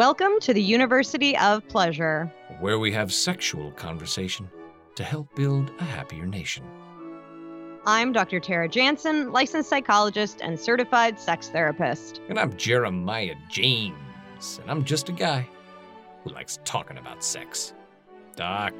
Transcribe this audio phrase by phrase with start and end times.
[0.00, 2.32] Welcome to the University of Pleasure.
[2.58, 4.48] Where we have sexual conversation
[4.94, 6.64] to help build a happier nation.
[7.84, 8.40] I'm Dr.
[8.40, 12.22] Tara Jansen, licensed psychologist and certified sex therapist.
[12.30, 15.46] And I'm Jeremiah James, and I'm just a guy
[16.24, 17.74] who likes talking about sex.
[18.36, 18.72] Doc.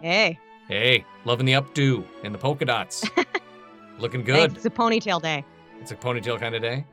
[0.00, 0.38] Hey.
[0.68, 3.04] Hey, loving the updo and the polka dots.
[3.98, 4.52] Looking good.
[4.52, 4.64] Thanks.
[4.64, 5.44] It's a ponytail day.
[5.80, 6.86] It's a ponytail kind of day.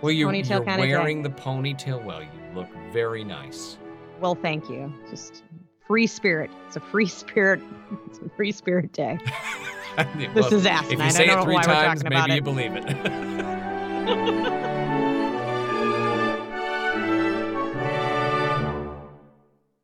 [0.00, 2.22] Well, you're, you're wearing the ponytail well.
[2.22, 3.78] You look very nice.
[4.20, 4.92] Well, thank you.
[5.10, 5.44] Just
[5.86, 6.50] free spirit.
[6.66, 7.60] It's a free spirit.
[8.06, 9.18] It's a free spirit day.
[10.18, 12.44] This Well, is If you say it three times, maybe you it.
[12.44, 12.84] believe it.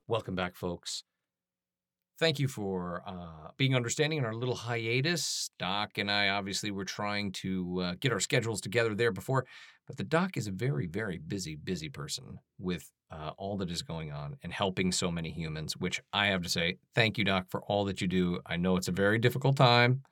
[0.06, 1.04] Welcome back, folks.
[2.18, 5.50] Thank you for uh, being understanding in our little hiatus.
[5.58, 9.46] Doc and I obviously were trying to uh, get our schedules together there before,
[9.86, 13.82] but the doc is a very, very busy, busy person with uh, all that is
[13.82, 17.46] going on and helping so many humans, which I have to say, thank you, Doc,
[17.48, 18.40] for all that you do.
[18.46, 20.02] I know it's a very difficult time,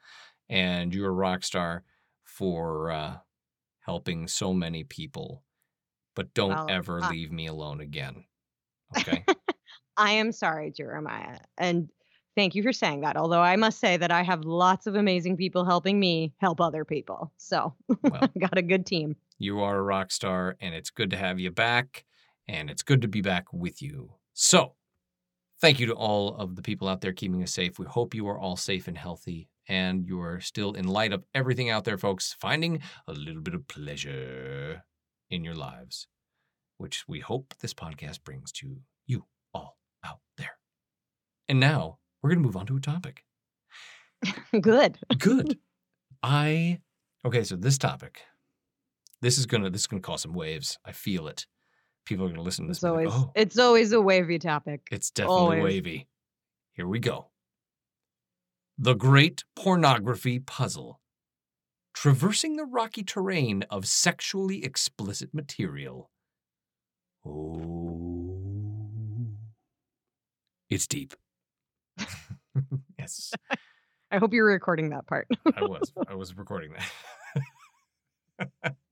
[0.48, 1.84] and you're a rock star
[2.24, 3.16] for uh,
[3.80, 5.42] helping so many people.
[6.14, 8.24] But don't ever leave me alone again.
[8.98, 9.24] Okay.
[9.96, 11.38] I am sorry, Jeremiah.
[11.58, 11.90] And
[12.36, 13.16] thank you for saying that.
[13.16, 16.84] Although I must say that I have lots of amazing people helping me help other
[16.84, 17.32] people.
[17.36, 19.16] So Well, got a good team.
[19.38, 22.04] You are a rock star, and it's good to have you back,
[22.46, 24.14] and it's good to be back with you.
[24.34, 24.74] So,
[25.60, 27.78] thank you to all of the people out there keeping us safe.
[27.78, 31.24] We hope you are all safe and healthy, and you are still, in light of
[31.34, 34.84] everything out there, folks, finding a little bit of pleasure
[35.30, 36.06] in your lives,
[36.76, 38.89] which we hope this podcast brings to you all out there.
[41.50, 43.24] And now, we're going to move on to a topic.
[44.60, 44.98] good.
[45.18, 45.58] Good.
[46.22, 46.78] I
[47.24, 47.42] okay.
[47.42, 48.20] So this topic,
[49.20, 50.78] this is gonna this is gonna cause some waves.
[50.84, 51.46] I feel it.
[52.04, 52.76] People are gonna listen to this.
[52.76, 54.82] It's always like, oh, it's always a wavy topic.
[54.92, 55.64] it's definitely always.
[55.64, 56.06] wavy.
[56.74, 57.30] Here we go.
[58.78, 61.00] The Great Pornography Puzzle.
[61.94, 66.10] Traversing the rocky terrain of sexually explicit material.
[67.26, 68.20] Oh,
[70.68, 71.14] it's deep.
[72.98, 73.32] Yes.
[74.10, 75.28] I hope you're recording that part.
[75.56, 75.92] I was.
[76.08, 76.90] I was recording that.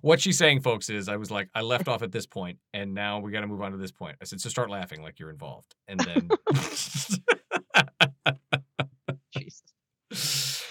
[0.00, 2.94] what she's saying, folks, is I was like, I left off at this point, and
[2.94, 4.16] now we got to move on to this point.
[4.20, 6.30] I said, so start laughing like you're involved, and then.
[10.12, 10.64] Jesus.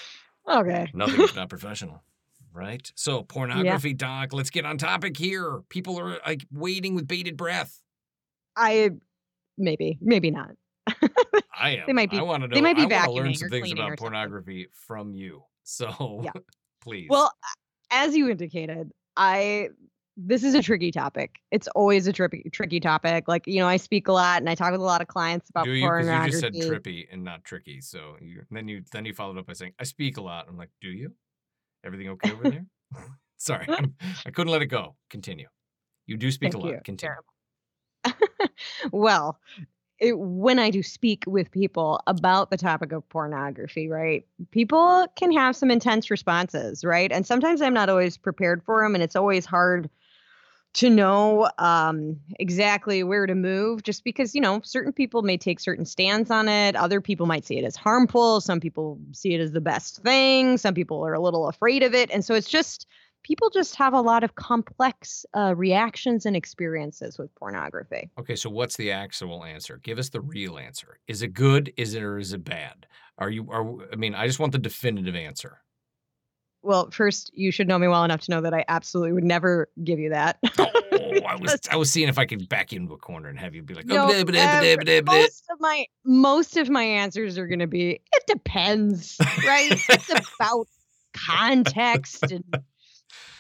[0.49, 0.87] Okay.
[0.93, 2.03] Nothing is not professional,
[2.51, 2.91] right?
[2.95, 4.33] So pornography, doc.
[4.33, 5.61] Let's get on topic here.
[5.69, 7.81] People are like waiting with bated breath.
[8.55, 8.91] I
[9.57, 10.51] maybe, maybe not.
[11.57, 11.83] I am.
[11.87, 12.55] They might be- I want to know.
[12.55, 15.43] they might be I wanna learn vacuuming some things about or pornography from you.
[15.63, 16.31] So, Yeah.
[16.81, 17.07] please.
[17.11, 17.31] Well,
[17.91, 19.69] as you indicated, I
[20.21, 21.35] this is a tricky topic.
[21.51, 23.27] It's always a tricky tricky topic.
[23.27, 25.49] Like, you know, I speak a lot and I talk with a lot of clients
[25.49, 25.85] about Do you?
[25.85, 26.25] Pornography.
[26.25, 27.81] you just said trippy and not tricky.
[27.81, 30.57] So you, then you then you followed up by saying, "I speak a lot." I'm
[30.57, 31.13] like, "Do you?
[31.85, 32.65] Everything okay over there?"
[33.37, 33.93] Sorry, I'm,
[34.25, 34.95] I couldn't let it go.
[35.09, 35.47] Continue.
[36.07, 36.73] You do speak Thank a lot.
[36.73, 36.79] you.
[36.83, 37.15] Continue.
[38.91, 39.39] well,
[39.99, 44.25] it, when I do speak with people about the topic of pornography, right?
[44.51, 47.11] People can have some intense responses, right?
[47.11, 49.89] And sometimes I'm not always prepared for them, and it's always hard
[50.71, 55.59] to know um, exactly where to move just because, you know, certain people may take
[55.59, 56.75] certain stands on it.
[56.75, 58.39] Other people might see it as harmful.
[58.39, 60.57] Some people see it as the best thing.
[60.57, 62.11] Some people are a little afraid of it.
[62.11, 62.85] And so it's just,
[63.23, 68.09] people just have a lot of complex uh, reactions and experiences with pornography.
[68.19, 69.79] Okay, so what's the actual answer?
[69.83, 70.99] Give us the real answer.
[71.07, 71.73] Is it good?
[71.77, 72.87] Is it or is it bad?
[73.17, 73.49] Are you?
[73.51, 75.61] Are I mean, I just want the definitive answer.
[76.61, 79.69] Well, first, you should know me well enough to know that I absolutely would never
[79.83, 80.39] give you that.
[80.57, 80.67] Oh,
[81.25, 83.55] I was I was seeing if I could back you into a corner and have
[83.55, 85.01] you be like, No, oh, blah, blah.
[85.03, 89.71] most of my most of my answers are going to be it depends, right?
[89.71, 90.67] it's about
[91.13, 92.43] context and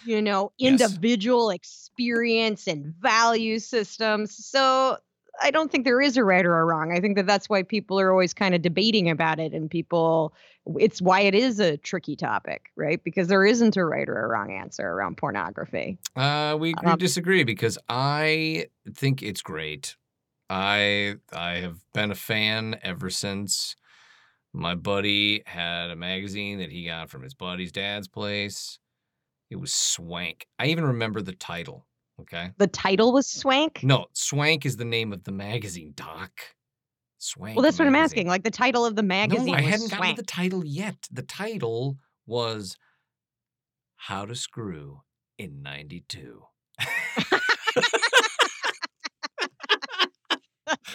[0.01, 0.99] you know Yes.
[0.99, 4.35] individual experience and value systems.
[4.45, 4.97] So
[5.41, 6.91] I don't think there is a right or a wrong.
[6.91, 10.33] I think that that's why people are always kind of debating about it, and people,
[10.77, 13.01] it's why it is a tricky topic, right?
[13.03, 15.97] Because there isn't a right or a wrong answer around pornography.
[16.15, 19.95] Uh, we Um, disagree because I think it's great.
[20.49, 23.75] I I have been a fan ever since
[24.53, 28.79] my buddy had a magazine that he got from his buddy's dad's place.
[29.49, 30.45] It was Swank.
[30.59, 31.85] I even remember the title.
[32.21, 32.51] Okay.
[32.57, 33.81] The title was Swank.
[33.83, 36.31] No, Swank is the name of the magazine, Doc.
[37.17, 37.55] Swank.
[37.55, 38.27] Well, that's what I'm asking.
[38.27, 40.15] Like the title of the magazine No, I was hadn't gotten Swank.
[40.17, 41.07] to the title yet.
[41.11, 42.77] The title was
[43.95, 45.01] How to Screw
[45.37, 46.43] in 92.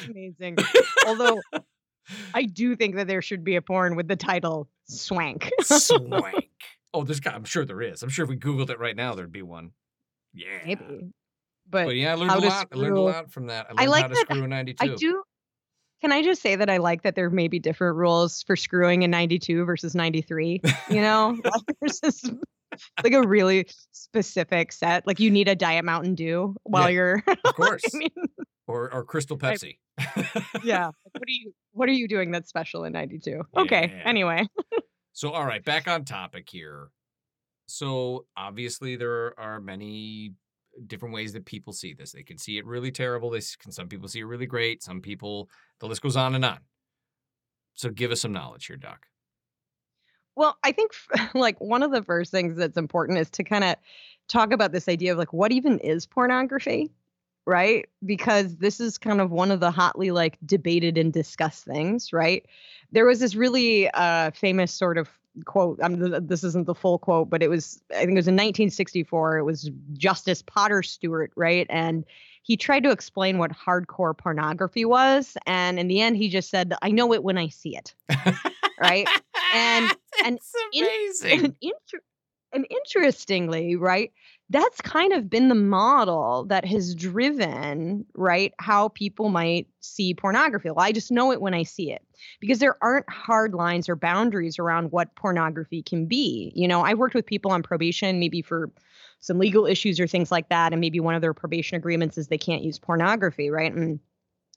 [0.09, 0.57] Amazing.
[1.07, 1.41] Although
[2.35, 5.51] I do think that there should be a porn with the title Swank.
[5.63, 6.45] Swank.
[6.95, 7.35] Oh, there's got.
[7.35, 8.03] I'm sure there is.
[8.03, 9.73] I'm sure if we Googled it right now, there'd be one.
[10.33, 10.47] Yeah.
[10.65, 11.11] Maybe.
[11.69, 12.69] But, But yeah, I learned a lot.
[12.73, 13.67] I learned a lot from that.
[13.67, 14.93] I learned I like how to that screw in 92.
[14.93, 15.23] I do.
[16.03, 19.03] Can I just say that I like that there may be different rules for screwing
[19.03, 20.61] in 92 versus 93?
[20.91, 22.23] You know, Like, there's this
[23.03, 25.07] like a really specific set.
[25.07, 26.95] Like you need a Diet Mountain Dew while Yeah.
[26.95, 27.23] you're.
[27.45, 27.83] Of course.
[27.95, 28.11] I mean,
[28.67, 29.79] or or Crystal I- Pepsi.
[30.63, 30.91] yeah.
[31.13, 31.53] What are you?
[31.73, 33.41] What are you doing that's special in 92?
[33.57, 33.93] Okay.
[33.97, 34.03] Yeah.
[34.09, 34.47] Anyway.
[35.15, 36.89] So, all right, back on topic here.
[37.67, 40.33] So, obviously, there are many
[40.89, 42.11] different ways that people see this.
[42.11, 43.31] They can see it really terrible.
[43.31, 43.71] They can.
[43.71, 44.83] Some people see it really great.
[44.83, 45.49] Some people.
[45.79, 46.59] The list goes on and on.
[47.75, 49.07] So, give us some knowledge here, Doc.
[50.35, 50.91] Well, I think
[51.35, 53.77] like one of the first things that's important is to kind of
[54.27, 56.91] talk about this idea of like what even is pornography,
[57.47, 57.87] right?
[58.05, 62.45] Because this is kind of one of the hotly like debated and discussed things, right?
[62.93, 65.09] There was this really uh, famous sort of
[65.47, 65.81] quote.
[65.83, 68.29] I mean, th- this isn't the full quote, but it was I think it was
[68.29, 69.39] in 1964.
[69.39, 71.67] It was Justice Potter Stewart, right?
[71.71, 72.05] And
[72.43, 76.75] he tried to explain what hardcore pornography was, and in the end, he just said,
[76.83, 77.95] "I know it when I see it."
[78.81, 79.07] Right?
[79.55, 79.95] And-
[80.25, 80.85] and it's in-
[81.31, 81.45] amazing.
[81.45, 82.05] and, inter-
[82.53, 84.13] and interestingly, right,
[84.51, 90.71] that's kind of been the model that has driven, right, how people might see pornography.
[90.71, 92.03] Well, I just know it when I see it
[92.41, 96.53] because there aren't hard lines or boundaries around what pornography can be.
[96.55, 98.71] You know, I've worked with people on probation, maybe for
[99.21, 102.29] some legal issues or things like that, and maybe one of their probation agreements is
[102.29, 103.73] they can't use pornography, right?
[103.73, 103.99] And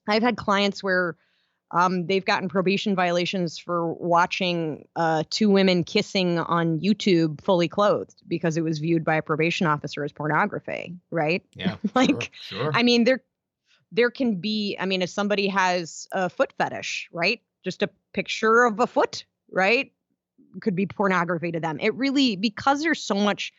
[0.09, 1.15] I've had clients where
[1.71, 8.21] um, they've gotten probation violations for watching uh, two women kissing on YouTube fully clothed
[8.27, 11.43] because it was viewed by a probation officer as pornography, right?
[11.55, 11.75] Yeah.
[11.95, 12.59] like, sure.
[12.59, 12.71] sure.
[12.73, 13.21] I mean, there
[13.91, 17.41] there can be, I mean, if somebody has a foot fetish, right?
[17.63, 19.91] Just a picture of a foot, right?
[20.61, 21.79] Could be pornography to them.
[21.81, 23.51] It really because there's so much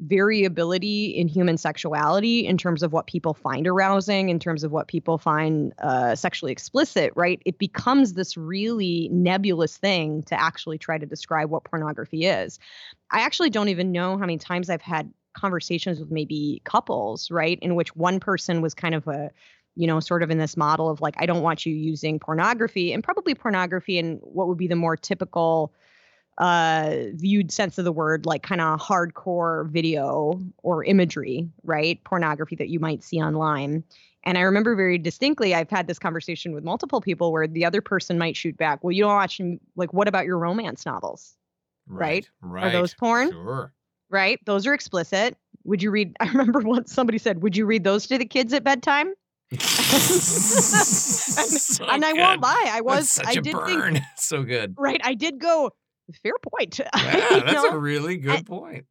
[0.00, 4.88] variability in human sexuality in terms of what people find arousing, in terms of what
[4.88, 7.42] people find uh, sexually explicit, right?
[7.44, 12.58] It becomes this really nebulous thing to actually try to describe what pornography is.
[13.10, 17.58] I actually don't even know how many times I've had conversations with maybe couples, right,
[17.60, 19.30] in which one person was kind of a
[19.76, 22.92] you know, sort of in this model of like, I don't want you using pornography
[22.92, 25.72] and probably pornography and what would be the more typical
[26.40, 32.56] uh viewed sense of the word like kind of hardcore video or imagery right pornography
[32.56, 33.84] that you might see online
[34.24, 37.82] and i remember very distinctly i've had this conversation with multiple people where the other
[37.82, 39.38] person might shoot back well you don't watch
[39.76, 41.36] like what about your romance novels
[41.86, 42.28] right?
[42.40, 42.64] Right.
[42.66, 43.30] Are those porn?
[43.32, 43.72] Sure.
[44.08, 47.84] right those are explicit would you read i remember once somebody said would you read
[47.84, 49.12] those to the kids at bedtime
[51.60, 53.94] So and i won't lie i was such i a did burn.
[53.94, 54.74] think so good.
[54.78, 55.70] right i did go
[56.12, 57.70] fair point Yeah, that's know?
[57.70, 58.86] a really good point.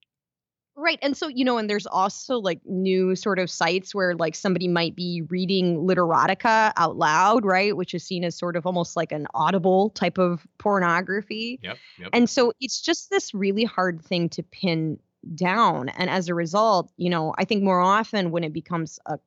[0.76, 1.00] Right.
[1.02, 4.70] And so, you know, and there's also like new sort of sites where like somebody
[4.70, 7.76] might be reading literotica out loud, right?
[7.76, 11.60] Which is seen as sort of almost like an audible type of pornography.
[11.62, 11.78] Yep.
[12.00, 12.10] Yep.
[12.14, 15.00] And so it's just this really hard thing to pin
[15.36, 15.90] down.
[15.90, 19.20] And as a result, you know, I think more often when it becomes a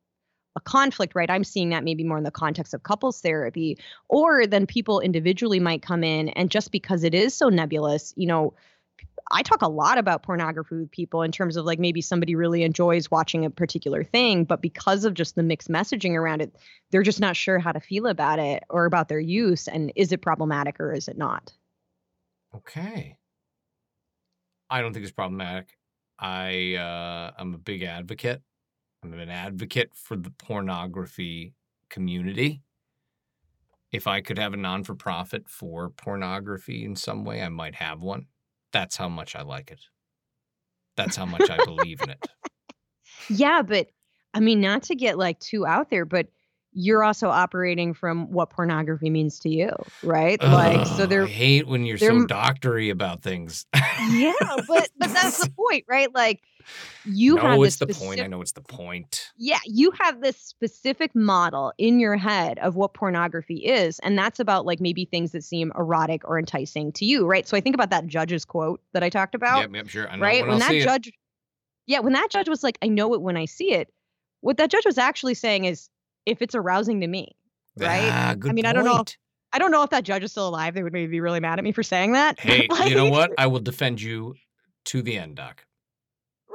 [0.56, 1.30] a conflict, right?
[1.30, 3.78] I'm seeing that maybe more in the context of couples therapy,
[4.08, 8.26] or then people individually might come in and just because it is so nebulous, you
[8.26, 8.54] know,
[9.30, 12.64] I talk a lot about pornography with people in terms of like maybe somebody really
[12.64, 16.54] enjoys watching a particular thing, but because of just the mixed messaging around it,
[16.90, 19.68] they're just not sure how to feel about it or about their use.
[19.68, 21.52] And is it problematic or is it not?
[22.54, 23.16] Okay.
[24.68, 25.68] I don't think it's problematic.
[26.18, 28.42] I uh, I'm a big advocate.
[29.02, 31.54] I'm an advocate for the pornography
[31.88, 32.62] community.
[33.90, 37.74] If I could have a non for profit for pornography in some way, I might
[37.74, 38.26] have one.
[38.72, 39.80] That's how much I like it.
[40.96, 42.24] That's how much I believe in it.
[43.28, 43.88] Yeah, but
[44.34, 46.28] I mean, not to get like too out there, but
[46.72, 49.70] you're also operating from what pornography means to you,
[50.02, 50.42] right?
[50.42, 53.66] like so they're hate when you're so doctory about things.
[54.10, 54.32] yeah,
[54.66, 56.12] but but that's the point, right?
[56.14, 56.40] Like
[57.04, 58.20] you have no, this it's the point.
[58.20, 59.32] I know it's the point.
[59.36, 64.40] yeah, you have this specific model in your head of what pornography is, and that's
[64.40, 67.46] about like maybe things that seem erotic or enticing to you, right?
[67.46, 70.08] So I think about that judge's quote that I talked about, Yep, yep, sure.
[70.08, 70.42] I know right?
[70.42, 70.84] when When that see it.
[70.84, 71.12] judge,
[71.86, 73.92] yeah, when that judge was like, "I know it when I see it,"
[74.40, 75.88] what that judge was actually saying is,
[76.26, 77.36] if it's arousing to me,
[77.78, 78.10] right?
[78.12, 79.16] Ah, good mean, I don't know point.
[79.52, 80.74] I don't know if that judge is still alive.
[80.74, 82.40] They would maybe be really mad at me for saying that.
[82.40, 83.32] Hey, but, you know what?
[83.38, 84.34] I will defend you
[84.86, 85.64] to the end, Doc.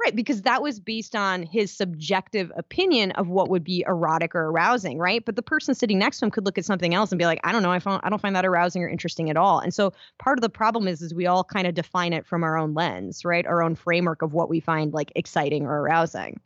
[0.04, 4.46] Right, because that was based on his subjective opinion of what would be erotic or
[4.46, 5.24] arousing, right?
[5.24, 7.40] But the person sitting next to him could look at something else and be like,
[7.42, 9.58] I don't know, I found I don't find that arousing or interesting at all.
[9.58, 12.44] And so part of the problem is is we all kind of define it from
[12.44, 13.44] our own lens, right?
[13.44, 16.40] Our own framework of what we find like exciting or arousing.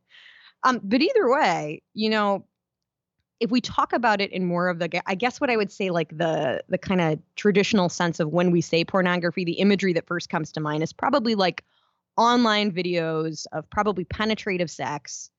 [0.65, 2.47] Um, but either way, you know,
[3.43, 5.91] if we talk about it in more of the i guess what I would say
[5.91, 10.07] like the the kind of traditional sense of when we say pornography, the imagery that
[10.07, 11.65] first comes to mind is probably like
[12.17, 15.31] online videos of probably penetrative sex,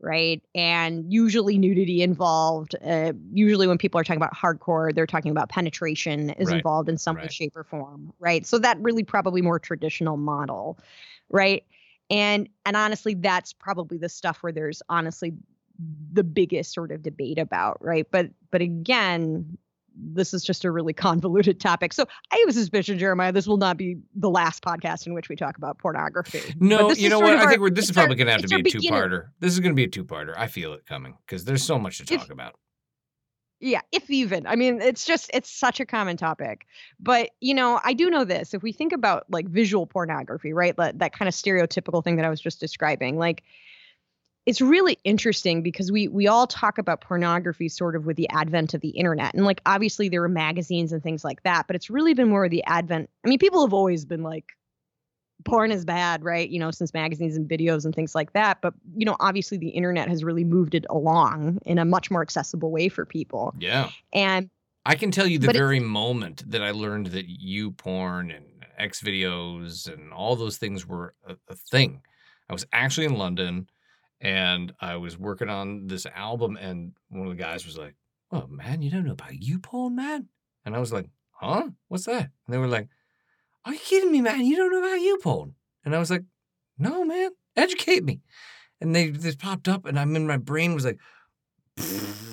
[0.00, 0.42] right?
[0.56, 2.74] And usually nudity involved.
[2.84, 6.88] Uh, usually, when people are talking about hardcore, they're talking about penetration is Right, involved
[6.88, 7.32] in some way, right.
[7.32, 8.44] shape, or form, right?
[8.44, 10.78] So that really probably more traditional model,
[11.30, 11.64] right?
[12.10, 15.34] And and honestly, that's probably the stuff where there's honestly
[16.12, 18.06] the biggest sort of debate about, right?
[18.10, 19.56] But but again,
[19.94, 21.92] this is just a really convoluted topic.
[21.92, 25.28] So I have a suspicion, Jeremiah, this will not be the last podcast in which
[25.28, 26.54] we talk about pornography.
[26.60, 27.36] No, you know what?
[27.36, 28.88] I our- think we're, this is probably going to have to be a beginning.
[28.90, 29.28] two-parter.
[29.40, 30.34] This is going to be a two-parter.
[30.36, 32.54] I feel it coming because there's so much to If- talk about.
[33.64, 34.44] Yeah, if even.
[34.48, 36.66] I mean, it's just it's such a common topic.
[36.98, 38.54] But, you know, I do know this.
[38.54, 40.76] If we think about like visual pornography, right?
[40.76, 43.44] That that kind of stereotypical thing that I was just describing, like
[44.44, 48.74] it's really interesting because we we all talk about pornography sort of with the advent
[48.74, 49.34] of the internet.
[49.34, 52.44] And like obviously there were magazines and things like that, but it's really been more
[52.44, 53.08] of the advent.
[53.24, 54.56] I mean, people have always been like
[55.44, 56.48] porn is bad, right?
[56.48, 58.60] You know, since magazines and videos and things like that.
[58.62, 62.22] But, you know, obviously the internet has really moved it along in a much more
[62.22, 63.54] accessible way for people.
[63.58, 63.90] Yeah.
[64.12, 64.50] And
[64.84, 68.46] I can tell you the very moment that I learned that YouPorn and
[68.80, 72.02] XVideos and all those things were a, a thing.
[72.48, 73.68] I was actually in London
[74.22, 77.96] and I was working on this album, and one of the guys was like,
[78.30, 80.28] Oh, man, you don't know about YouPorn, man?
[80.64, 81.68] And I was like, Huh?
[81.88, 82.30] What's that?
[82.46, 82.88] And they were like,
[83.66, 84.46] Are you kidding me, man?
[84.46, 85.52] You don't know about YouPorn?
[85.84, 86.22] And I was like,
[86.78, 88.20] No, man, educate me.
[88.80, 90.98] And they just popped up, and I'm in my brain was like,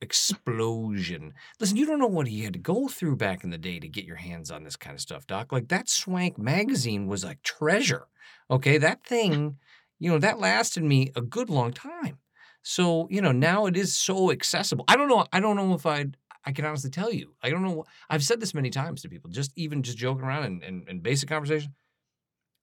[0.00, 1.34] explosion.
[1.58, 3.88] Listen, you don't know what he had to go through back in the day to
[3.88, 5.50] get your hands on this kind of stuff, Doc.
[5.50, 8.06] Like that Swank magazine was like treasure.
[8.50, 9.58] Okay, that thing,
[9.98, 12.18] you know, that lasted me a good long time.
[12.62, 14.84] So, you know, now it is so accessible.
[14.88, 15.26] I don't know.
[15.32, 17.34] I don't know if I'd I can honestly tell you.
[17.42, 17.84] I don't know.
[18.08, 21.02] I've said this many times to people, just even just joking around and, and, and
[21.02, 21.74] basic conversation.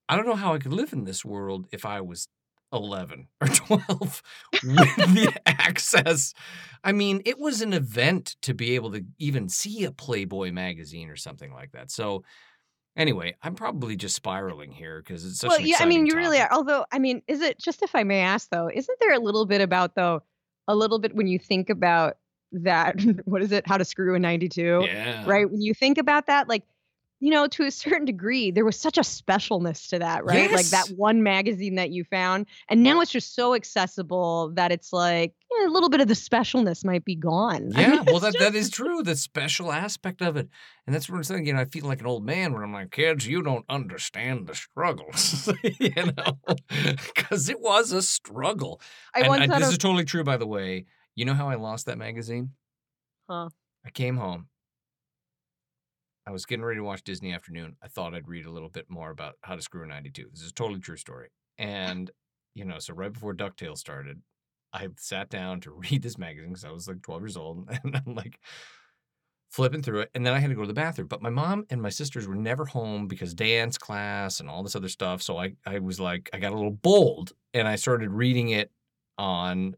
[0.10, 2.27] I don't know how I could live in this world if I was
[2.74, 4.24] 11 or 12
[4.63, 6.34] with the access.
[6.84, 11.10] I mean, it was an event to be able to even see a Playboy magazine
[11.10, 11.92] or something like that.
[11.92, 12.24] So,
[12.96, 15.50] anyway, I'm probably just spiraling here because it's such a.
[15.50, 16.50] well, yeah, I mean, you really are.
[16.52, 19.46] Although, I mean, is it just if I may ask though, isn't there a little
[19.46, 20.24] bit about though,
[20.68, 22.18] a little bit when you think about
[22.52, 24.84] that, what is it, how to screw a 92?
[24.86, 25.24] Yeah.
[25.25, 25.50] Right?
[25.50, 26.64] When you think about that, like,
[27.20, 30.52] you know, to a certain degree, there was such a specialness to that, right?
[30.52, 32.46] Like that one magazine that you found.
[32.70, 35.34] And now it's just so accessible that it's like
[35.66, 37.72] a little bit of the specialness might be gone.
[37.74, 39.02] I Yeah, mean, well, that, just- that is true.
[39.02, 40.50] The special aspect of it.
[40.86, 41.46] And that's what I'm saying.
[41.48, 44.48] You know, I feel like an old man when I'm like, kids, you don't understand
[44.48, 46.38] the struggles, you know,
[47.16, 48.82] because it was a struggle.
[49.16, 50.86] I and once and this is totally true, by the way.
[51.16, 52.52] You know how I lost that magazine?
[53.30, 53.50] Huh.
[53.86, 54.48] I came home.
[56.27, 57.75] I was getting ready to watch Disney Afternoon.
[57.84, 60.29] I thought I'd read a little bit more about how to screw a 92.
[60.32, 61.29] This is a totally true story.
[61.58, 62.10] And,
[62.55, 64.22] you know, so right before DuckTales started,
[64.74, 67.70] I sat down to read this magazine because I was like 12 years old.
[67.84, 68.39] And I'm like
[69.50, 70.12] flipping through it.
[70.13, 71.08] And then I had to go to the bathroom.
[71.08, 74.75] But my mom and my sisters were never home because dance class and all this
[74.75, 75.22] other stuff.
[75.22, 78.72] So I, I was like, I got a little bold and I started reading it
[79.17, 79.75] on,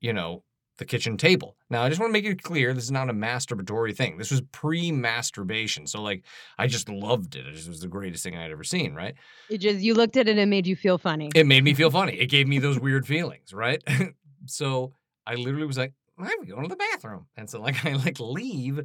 [0.00, 0.44] you know,
[0.78, 1.56] the kitchen table.
[1.70, 4.18] Now, I just want to make it clear this is not a masturbatory thing.
[4.18, 5.86] This was pre masturbation.
[5.86, 6.24] So, like,
[6.58, 7.46] I just loved it.
[7.46, 9.14] It just was the greatest thing I'd ever seen, right?
[9.48, 11.30] it just, you looked at it and it made you feel funny.
[11.34, 12.14] It made me feel funny.
[12.14, 13.82] It gave me those weird feelings, right?
[14.46, 14.92] so,
[15.26, 17.26] I literally was like, I'm going to the bathroom.
[17.36, 18.80] And so, like, I like leave.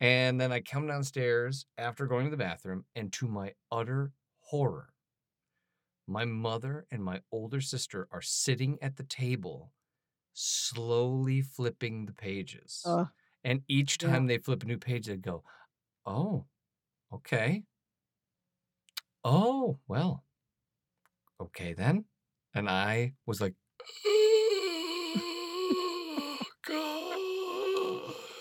[0.00, 2.84] And then I come downstairs after going to the bathroom.
[2.94, 4.88] And to my utter horror,
[6.06, 9.72] my mother and my older sister are sitting at the table
[10.42, 12.82] slowly flipping the pages.
[12.86, 13.08] Ugh.
[13.44, 14.10] and each yeah.
[14.10, 15.42] time they flip a new page, they'd go,
[16.06, 16.46] Oh,
[17.12, 17.64] okay.
[19.24, 20.24] Oh, well,
[21.40, 22.04] okay then.
[22.54, 23.54] And I was like,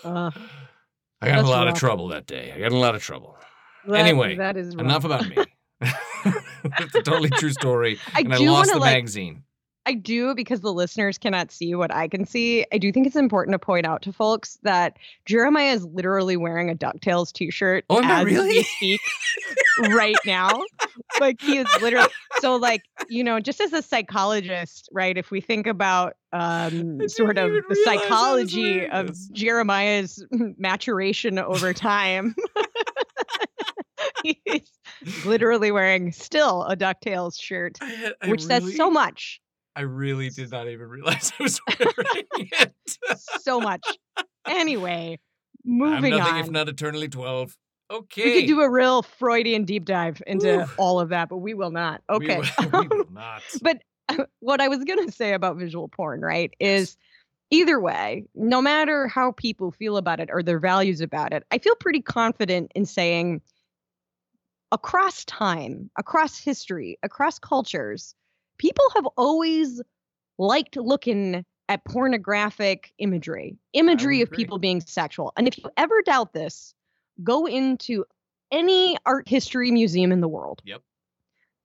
[0.02, 0.32] Uh,
[1.22, 2.54] I got a lot of trouble that day.
[2.56, 3.38] I got a lot of trouble.
[3.86, 5.36] that- Anyway, that is Enough about me.
[5.82, 8.00] it's a totally true story.
[8.14, 9.44] I and I lost the like- magazine.
[9.90, 12.64] I do because the listeners cannot see what I can see.
[12.72, 16.70] I do think it's important to point out to folks that Jeremiah is literally wearing
[16.70, 18.50] a DuckTales t-shirt Oh, as really?
[18.50, 19.02] we speak
[19.90, 20.62] right now.
[21.20, 22.08] Like he is literally
[22.40, 25.18] so like, you know, just as a psychologist, right?
[25.18, 29.16] If we think about um sort of the realize I was psychology of.
[29.34, 30.24] Jeremiah's
[30.60, 32.36] maturation over time.
[34.24, 34.70] He's
[35.26, 39.42] literally wearing still a DuckTales shirt, I I which says so much.
[39.80, 42.74] I really did not even realize I was wearing it.
[43.40, 43.82] so much.
[44.46, 45.18] Anyway,
[45.66, 46.40] I'm moving nothing on.
[46.42, 47.56] if not eternally 12.
[47.92, 48.24] Okay.
[48.26, 50.76] we could do a real Freudian deep dive into Oof.
[50.78, 52.02] all of that, but we will not.
[52.10, 52.42] We Okay.
[52.60, 53.42] will- we will not.
[53.62, 53.78] but
[54.42, 56.98] what I was going to say about visual porn, right, is
[57.50, 61.58] either way, no matter how people feel about it or their values about it, I
[61.58, 63.42] feel pretty confident in saying
[64.74, 68.14] across time, across history, across cultures,
[68.60, 69.82] people have always
[70.38, 75.34] liked looking at pornographic imagery, imagery of people being sexual.
[75.38, 76.74] And if you ever doubt this,
[77.24, 78.06] go into
[78.52, 80.62] any art history museum in the world.
[80.66, 80.82] Yep.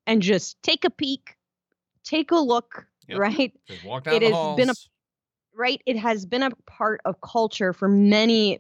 [0.07, 1.37] And just take a peek,
[2.05, 3.19] take a look, Yep.
[3.19, 3.53] right?
[3.67, 4.75] Just walk down it the has been a-
[5.55, 5.81] right?
[5.87, 8.59] It has been a part of culture for many,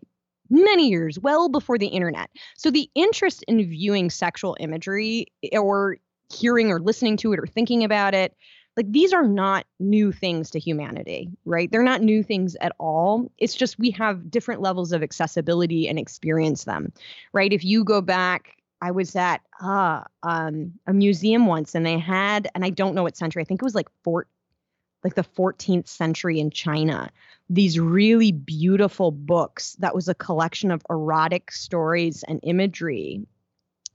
[0.48, 2.30] many years, well before the internet.
[2.56, 5.98] So the interest in viewing sexual imagery or
[6.32, 8.34] hearing or listening to it or thinking about it,
[8.76, 11.70] like these are not new things to humanity, right?
[11.70, 13.30] They're not new things at all.
[13.38, 16.92] It's just we have different levels of accessibility and experience them,
[17.32, 17.52] right?
[17.52, 22.48] If you go back, I was at uh, um, a museum once and they had,
[22.54, 24.28] and I don't know what century, I think it was like Fort
[25.04, 27.10] like the 14th century in China,
[27.50, 33.26] these really beautiful books that was a collection of erotic stories and imagery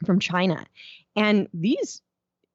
[0.06, 0.64] from China.
[1.16, 2.04] And these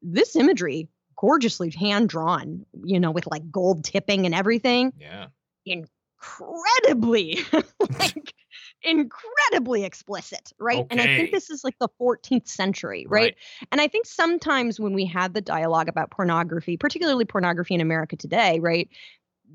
[0.05, 5.29] this imagery gorgeously hand drawn, you know, with like gold tipping and everything, Yeah.
[5.65, 7.39] incredibly
[7.99, 8.35] like
[8.83, 10.85] incredibly explicit, right?
[10.91, 13.23] And I think this is like the 14th century, right?
[13.23, 13.37] Right.
[13.73, 18.17] And I think sometimes when we have the dialogue about pornography, particularly pornography in America
[18.17, 18.89] today, right?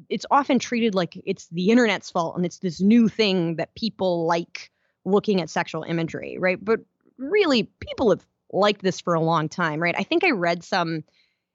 [0.10, 4.26] It's often treated like it's the internet's fault and it's this new thing that people
[4.26, 4.72] like
[5.06, 6.64] looking at sexual imagery, right?
[6.64, 6.80] But
[7.18, 9.96] really, people have liked this for a long time, right?
[9.98, 11.04] I think I read some,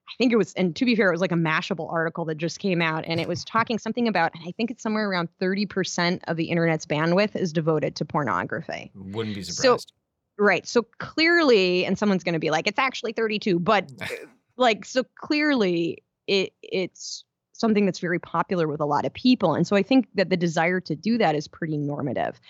[0.09, 2.37] I think it was, and to be fair, it was like a Mashable article that
[2.37, 6.21] just came out and it was talking something about, I think it's somewhere around 30%
[6.29, 8.91] of the internet's bandwidth is devoted to pornography.
[8.95, 9.91] Wouldn't be surprised.
[9.91, 9.95] So-.
[10.37, 10.67] Right.
[10.67, 13.89] So clearly, and someone's going to be like, it's actually 32, but
[14.57, 19.55] like, so clearly it it's something that's very popular with a lot of people.
[19.55, 22.41] And so I think that the desire to do that is pretty normative.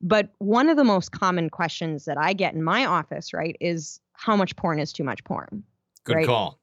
[0.00, 4.00] But one of the most common questions that I get in my office, right, is
[4.12, 5.64] how much porn is too much porn,
[6.04, 6.26] Good right.
[6.26, 6.60] call.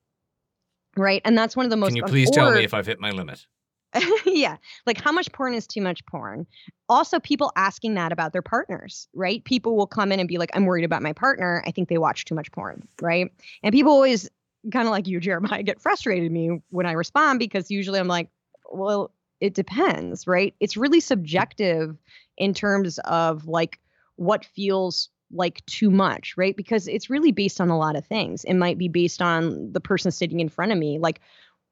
[0.96, 1.22] right?
[1.26, 3.12] And that's one of the most Can you please tell me if I've hit my
[3.12, 3.46] limit?
[4.26, 6.46] yeah, like how much porn is too much porn.
[6.90, 9.44] Also, people asking that about their partners, right?
[9.44, 11.64] People will come in and be like, I'm worried about my partner.
[11.66, 13.32] I think they watch too much porn, right?
[13.64, 14.30] And people always
[14.72, 18.30] kind of like you, Jeremiah, get frustrated me when I respond because usually I'm like,
[18.72, 20.54] well, it depends, right?
[20.60, 21.98] It's really subjective
[22.38, 23.80] in terms of like
[24.16, 26.56] what feels like too much, right?
[26.56, 28.44] Because it's really based on a lot of things.
[28.46, 31.20] It might be based on the person sitting in front of me, like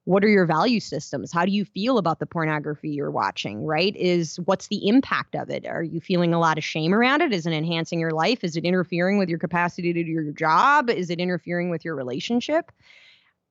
[0.06, 1.32] what are your value systems?
[1.32, 3.96] How do you feel about the pornography you're watching right?
[3.96, 5.66] Is what's the impact of it?
[5.68, 7.34] Are you feeling a lot of shame around it?
[7.34, 8.44] Is it enhancing your life?
[8.44, 10.90] Is it interfering with your capacity to do your job?
[10.90, 12.72] Is it interfering with your relationship?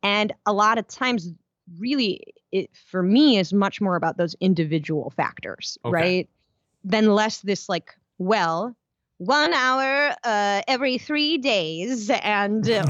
[0.02, 1.32] And a lot of times
[1.78, 5.92] really it for me is much more about those individual factors Okay.
[5.92, 6.30] right?
[6.84, 8.76] Than less this like well
[9.18, 12.86] one hour uh, every three days and uh,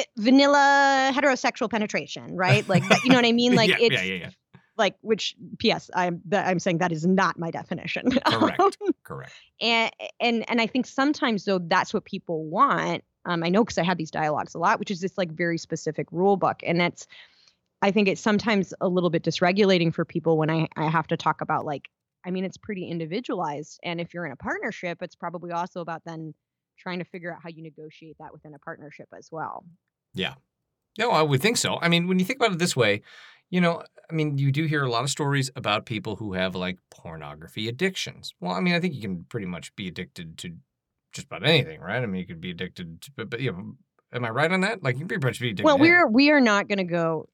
[0.00, 4.02] only vanilla heterosexual penetration right like you know what i mean like yeah, it's yeah,
[4.02, 4.30] yeah, yeah.
[4.76, 8.78] like which ps i'm i'm saying that is not my definition Correct.
[9.04, 9.32] Correct.
[9.60, 13.78] and and and i think sometimes though that's what people want um, i know because
[13.78, 16.80] i have these dialogues a lot which is this like very specific rule book and
[16.80, 17.06] that's
[17.82, 21.16] i think it's sometimes a little bit dysregulating for people when i i have to
[21.16, 21.88] talk about like
[22.24, 26.02] i mean it's pretty individualized and if you're in a partnership it's probably also about
[26.04, 26.34] then
[26.80, 29.64] trying to figure out how you negotiate that within a partnership as well
[30.14, 30.34] Yeah.
[30.98, 31.78] No, I would think so.
[31.80, 33.02] I mean, when you think about it this way,
[33.52, 36.54] You know, I mean, you do hear a lot of stories about people who have
[36.54, 38.32] like pornography addictions.
[38.40, 40.56] Well, I mean, I think you can pretty much be addicted to
[41.12, 42.02] just about anything, right?
[42.02, 43.74] I mean, you could be addicted to, but, but you know,
[44.12, 44.84] am I right on that?
[44.84, 45.64] Like, you can pretty much be addicted.
[45.64, 47.28] Well, we're we are not going to go.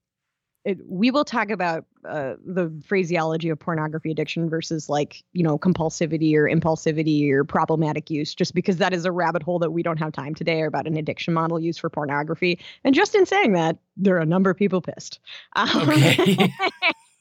[0.66, 5.56] It, we will talk about uh, the phraseology of pornography addiction versus like you know
[5.56, 9.84] compulsivity or impulsivity or problematic use, just because that is a rabbit hole that we
[9.84, 12.58] don't have time today or about an addiction model used for pornography.
[12.82, 15.20] And just in saying that, there are a number of people pissed.
[15.54, 16.52] Um, Okay.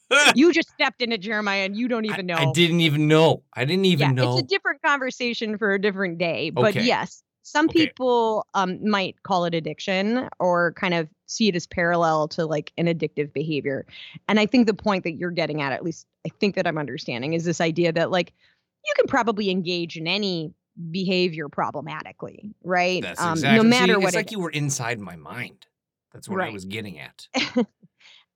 [0.36, 2.36] you just stepped into Jeremiah, and you don't even know.
[2.36, 3.44] I, I didn't even know.
[3.54, 4.38] I didn't even yeah, know.
[4.38, 6.50] it's a different conversation for a different day.
[6.50, 6.84] But Okay.
[6.84, 7.86] yes, some Okay.
[7.86, 12.74] people um, might call it addiction or kind of see it as parallel to like
[12.76, 13.86] an addictive behavior.
[14.28, 16.80] And I think the point that you're getting at, at least I think that I'm
[16.80, 18.34] understanding, is this idea that like
[18.84, 20.56] you can probably engage in any
[20.90, 23.04] behavior problematically, right?
[23.04, 23.58] That's um, exactly.
[23.58, 25.68] no matter See, what It's it like you were inside my mind.
[26.14, 27.28] That's what I was getting at.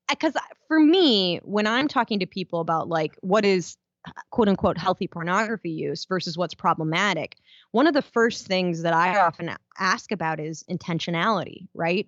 [0.09, 0.33] because
[0.67, 3.75] for me, when I'm talking to people about like what is
[4.31, 7.35] quote unquote healthy pornography use versus what's problematic,
[7.71, 12.07] one of the first things that I often ask about is intentionality, right?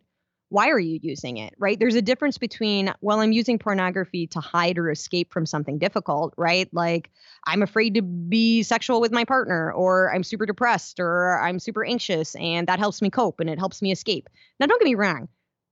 [0.50, 1.80] Why are you using it, right?
[1.80, 6.34] There's a difference between, well, I'm using pornography to hide or escape from something difficult,
[6.38, 6.68] right?
[6.74, 7.10] Like
[7.48, 11.86] I'm afraid to be sexual with my partner, or I'm super depressed, or I'm super
[11.86, 14.28] anxious, and that helps me cope and it helps me escape.
[14.60, 15.30] Now, don't get me wrong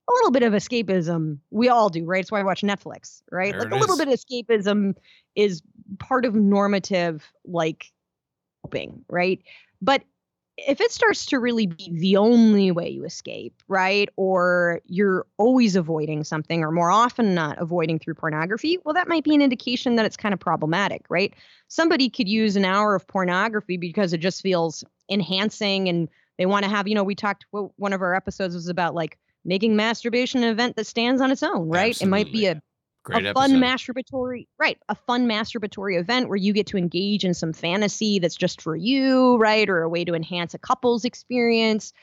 [0.09, 3.51] a little bit of escapism we all do right it's why i watch netflix right
[3.51, 4.05] There like a little is.
[4.05, 4.95] bit of escapism
[5.35, 5.61] is
[5.97, 7.91] part of normative like
[8.63, 9.41] coping right?
[9.81, 10.03] But
[10.67, 15.77] if it starts to really be the only way you escape right or you're always
[15.77, 19.95] avoiding something or more often not avoiding through pornography well that might be an indication
[19.95, 21.33] that it's kind of problematic right?
[21.69, 26.65] Somebody could use an hour of pornography because it just feels enhancing and they want
[26.65, 29.75] to have you know we talked well, one of our episodes was about like making
[29.75, 31.99] masturbation an event that stands on its own, right?
[32.01, 32.61] It might be a,
[33.03, 34.77] Great a fun masturbatory, right?
[34.89, 38.75] A fun masturbatory event where you get to engage in some fantasy that's just for
[38.75, 39.69] you, right?
[39.69, 41.93] Or a way to enhance a couple's experience.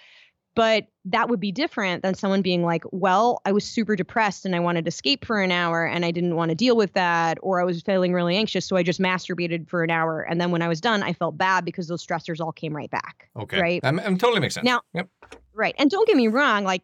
[0.55, 4.57] But that would be different than someone being like, well, I was super depressed and
[4.57, 7.37] I wanted to escape for an hour and I didn't want to deal with that.
[7.43, 8.65] Or I was feeling really anxious.
[8.65, 10.23] So I just masturbated for an hour.
[10.23, 12.91] And then when I was done, I felt bad because those stressors all came right
[12.91, 13.29] back.
[13.37, 13.61] Okay.
[13.61, 13.83] right?
[13.83, 14.65] That, that totally makes sense.
[14.65, 15.11] Now- yep.
[15.53, 15.75] Right.
[15.79, 16.83] And don't get me wrong, like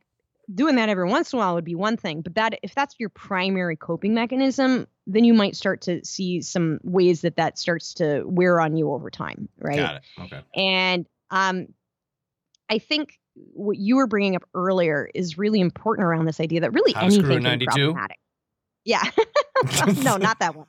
[0.52, 2.94] doing that every once in a while would be one thing, but that if that's
[2.98, 7.94] your primary coping mechanism, then you might start to see some ways that that starts
[7.94, 9.76] to wear on you over time, right?
[9.76, 10.02] Got it.
[10.20, 10.40] Okay.
[10.54, 11.68] And um
[12.68, 16.72] I think what you were bringing up earlier is really important around this idea that
[16.72, 18.18] really How anything can be problematic.
[18.84, 19.02] Yeah.
[20.02, 20.66] no, not that one.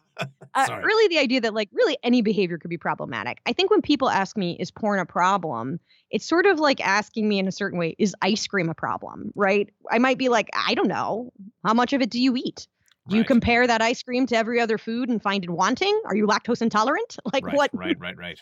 [0.55, 3.39] Uh, really, the idea that like really any behavior could be problematic.
[3.47, 5.79] I think when people ask me, "Is porn a problem?"
[6.11, 9.31] It's sort of like asking me in a certain way, "Is ice cream a problem?"
[9.35, 9.69] Right?
[9.89, 11.33] I might be like, "I don't know.
[11.65, 12.67] How much of it do you eat?
[13.09, 15.99] Do you compare that ice cream to every other food and find it wanting?
[16.05, 17.17] Are you lactose intolerant?
[17.33, 17.71] Like right, what?
[17.73, 17.99] Right.
[17.99, 18.17] Right.
[18.17, 18.39] Right.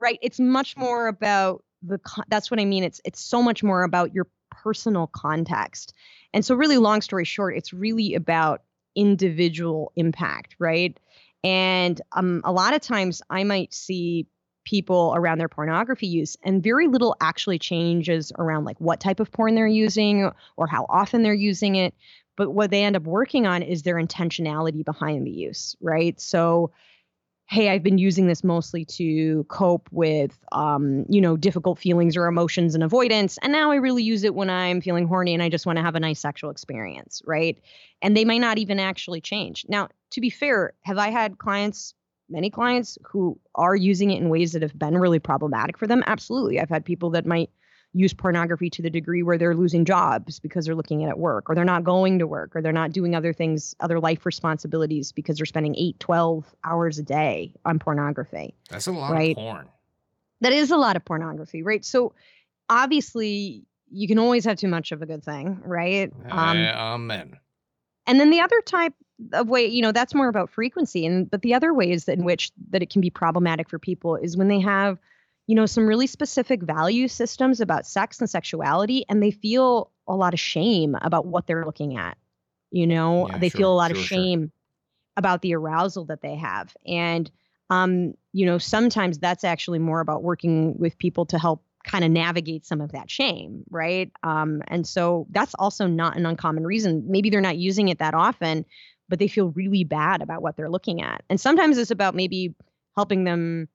[0.00, 3.62] right it's much more about the con- that's what i mean it's it's so much
[3.62, 5.92] more about your personal context
[6.32, 8.62] and so really long story short it's really about
[8.96, 10.98] individual impact right
[11.44, 14.26] and um, a lot of times i might see
[14.64, 19.30] people around their pornography use and very little actually changes around like what type of
[19.30, 21.94] porn they're using or how often they're using it.
[22.36, 26.18] But what they end up working on is their intentionality behind the use right?
[26.20, 26.72] So
[27.46, 32.26] hey i've been using this mostly to cope with um, you know difficult feelings or
[32.26, 35.48] emotions and avoidance and now i really use it when i'm feeling horny and i
[35.50, 37.60] just want to have a nice sexual experience right?
[38.00, 39.66] And they may not even actually change.
[39.68, 41.94] Now to be fair have i had clients
[42.30, 46.02] many clients who are using it in ways that have been really problematic for them
[46.06, 47.50] absolutely i've had people that might
[47.96, 51.18] use pornography to the degree where they're losing jobs because they're looking at it at
[51.18, 54.26] work or they're not going to work or they're not doing other things other life
[54.26, 59.36] responsibilities because they're spending 8 12 hours a day on pornography That's a lot Right.
[59.36, 59.68] of porn.
[60.40, 62.14] that is a lot of pornography right so
[62.68, 67.38] obviously you can always have too much of a good thing right um, amen.
[68.06, 68.94] And then the other type
[69.32, 72.50] of way you know that's more about frequency and but the other ways in which
[72.70, 74.98] that it can be problematic for people is when they have
[75.46, 80.14] you know some really specific value systems about sex and sexuality and they feel a
[80.14, 82.16] lot of shame about what they're looking at
[82.70, 84.26] you know Yeah, they sure, feel a lot of sure, sure.
[84.26, 84.50] shame
[85.16, 87.30] about the arousal that they have and
[87.70, 92.10] um you know sometimes that's actually more about working with people to help kind of
[92.10, 94.10] navigate some of that shame right?
[94.22, 97.04] Um and so that's also not an uncommon reason.
[97.06, 98.64] Maybe they're not using it that often
[99.08, 101.22] but they feel really bad about what they're looking at.
[101.28, 102.54] And sometimes it's about maybe
[102.96, 103.68] helping them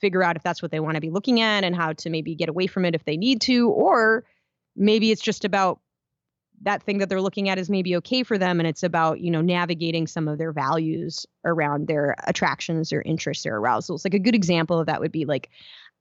[0.00, 2.34] figure out if that's what they want to be looking at and how to maybe
[2.34, 4.24] get away from it if they need to or
[4.76, 5.80] maybe it's just about
[6.62, 9.30] that thing that they're looking at is maybe okay for them and it's about you
[9.30, 14.04] know navigating some of their values around their attractions their interests their arousals.
[14.04, 15.50] Like a good example of that would be like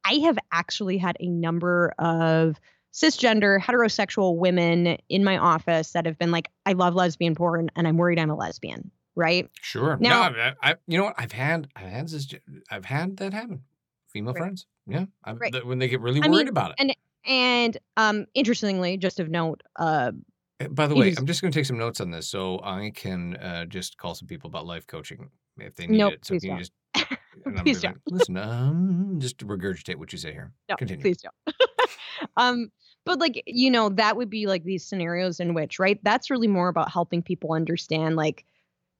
[0.06, 2.60] i have actually had a number of
[2.94, 7.88] cisgender heterosexual women in my office that have been like i love lesbian porn and
[7.88, 9.98] i'm worried i'm a lesbian right Sure.
[10.00, 11.16] Now- no, I, I, you know what?
[11.18, 12.28] I've had, I've had this,
[12.72, 13.62] I've had that happen.
[14.10, 14.40] Female Right.
[14.42, 14.66] friends.
[14.88, 15.06] Yeah.
[15.24, 15.52] I've, Right.
[15.52, 16.76] th- when they get really I worried mean, about it.
[16.80, 20.12] and and, um interestingly just of note uh
[20.60, 22.60] Uh, By the way, is- I'm just going to take some notes on this so
[22.64, 26.26] I can uh, just call some people about life coaching if they need Nope, it.
[26.26, 26.60] So please can don't.
[26.60, 26.72] just
[27.46, 28.38] and I'm Please gonna- listen?
[28.38, 30.52] Um, just regurgitate what you say here.
[30.70, 31.02] no Continue.
[31.02, 31.56] please don't
[32.38, 32.72] um
[33.06, 36.48] but like you know that would be like these scenarios in which right that's really
[36.48, 38.46] more about helping people understand like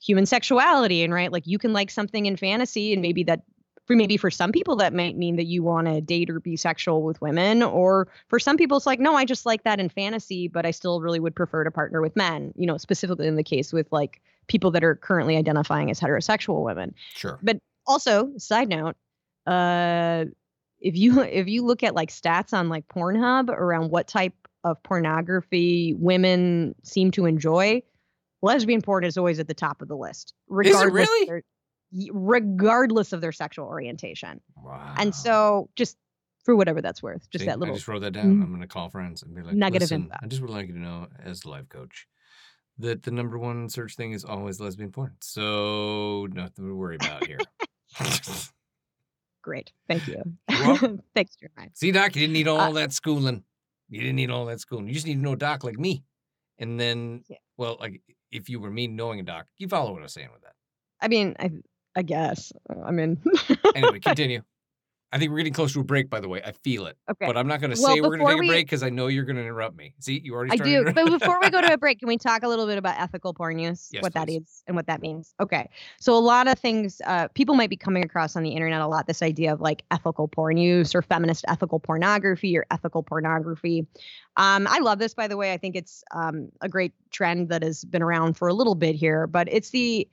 [0.02, 3.42] human sexuality and right like you can like something in fantasy and maybe that
[3.86, 6.56] for maybe for some people that might mean that you want to date or be
[6.56, 9.90] sexual with women or for some people it's like no i just like that in
[9.90, 13.36] fantasy but i still really would prefer to partner with men you know specifically in
[13.36, 17.40] the case with like people that are currently identifying as heterosexual women Sure.
[17.42, 18.96] But also side note
[19.46, 20.26] uh
[20.80, 24.82] if you if you look at like stats on like pornhub around what type of
[24.84, 27.82] pornography women seem to enjoy
[28.42, 31.44] lesbian porn is always at the top of the list regardless of really?
[32.12, 34.96] Regardless of their sexual orientation Wow.
[34.98, 35.98] and so just
[36.44, 38.26] for whatever that's worth just See, that little I just wrote that down.
[38.26, 38.44] Mm.
[38.44, 40.74] I'm going to call friends and be like, listen, info." I just would like you
[40.74, 42.06] to know, as the life coach,
[42.80, 45.16] that the number one search thing is always lesbian porn.
[45.22, 47.40] So nothing to worry about here.
[49.42, 51.02] great thank you welcome.
[51.16, 51.70] thanks Jeremiah.
[51.74, 53.44] See, Doc, you didn't need all Uh, that schooling.
[53.90, 54.88] You didn't need all that schooling.
[54.88, 56.04] You just need to know a doc like me.
[56.58, 57.38] And then, Yeah.
[57.58, 58.02] well, like
[58.32, 60.56] if you were me knowing a doc, you follow what I'm saying with that.
[61.02, 61.52] i mean i
[61.96, 62.52] i guess
[62.86, 63.22] i mean
[63.76, 64.42] Anyway, continue.
[65.14, 66.42] I think we're getting close to a break, by the way.
[66.44, 66.98] I feel it.
[67.08, 68.82] okay But I'm not going to Well, say we're going to take a break because
[68.82, 69.94] I know you're going to interrupt me.
[70.00, 70.92] See, you already I do.
[70.92, 73.32] But before we go to a break, can we talk a little bit about ethical
[73.32, 73.90] porn use?
[73.92, 74.42] Yes, what that please.
[74.42, 75.36] is and what that means.
[75.40, 75.70] Okay.
[76.00, 78.88] So a lot of things uh, people might be coming across on the internet a
[78.88, 83.86] lot this idea of like ethical porn use or feminist ethical pornography or ethical pornography.
[84.36, 85.54] Um, I love this, by the way.
[85.54, 88.96] I think it's um, a great trend that has been around for a little bit
[88.96, 90.08] here, but it's the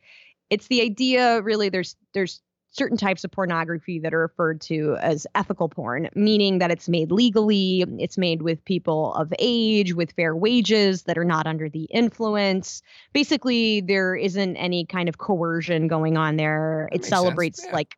[0.51, 5.27] it's the idea really there's there's certain types of pornography that are referred to as
[5.35, 10.37] ethical porn, meaning that it's made legally, it's made with people of age, with fair
[10.37, 12.83] wages that are not under the influence.
[13.13, 16.89] Basically, there isn't any kind of coercion going on there.
[16.93, 17.75] That It celebrates yeah.
[17.75, 17.97] like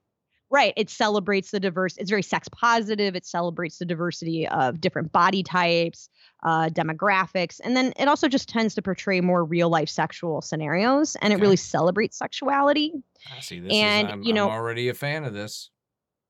[0.53, 0.75] Right.
[0.77, 1.97] It celebrates the diverse.
[1.97, 3.17] It's very sex positive.
[3.17, 6.11] It celebrates the diversity of different body types,
[6.45, 11.17] uh, demographics, and then it also just tends to portray more real life sexual scenarios,
[11.23, 11.43] and it Okay.
[11.43, 12.93] really celebrates sexuality.
[13.35, 13.73] I see this.
[13.73, 15.71] And, is, I'm, you know- I'm already a fan of this.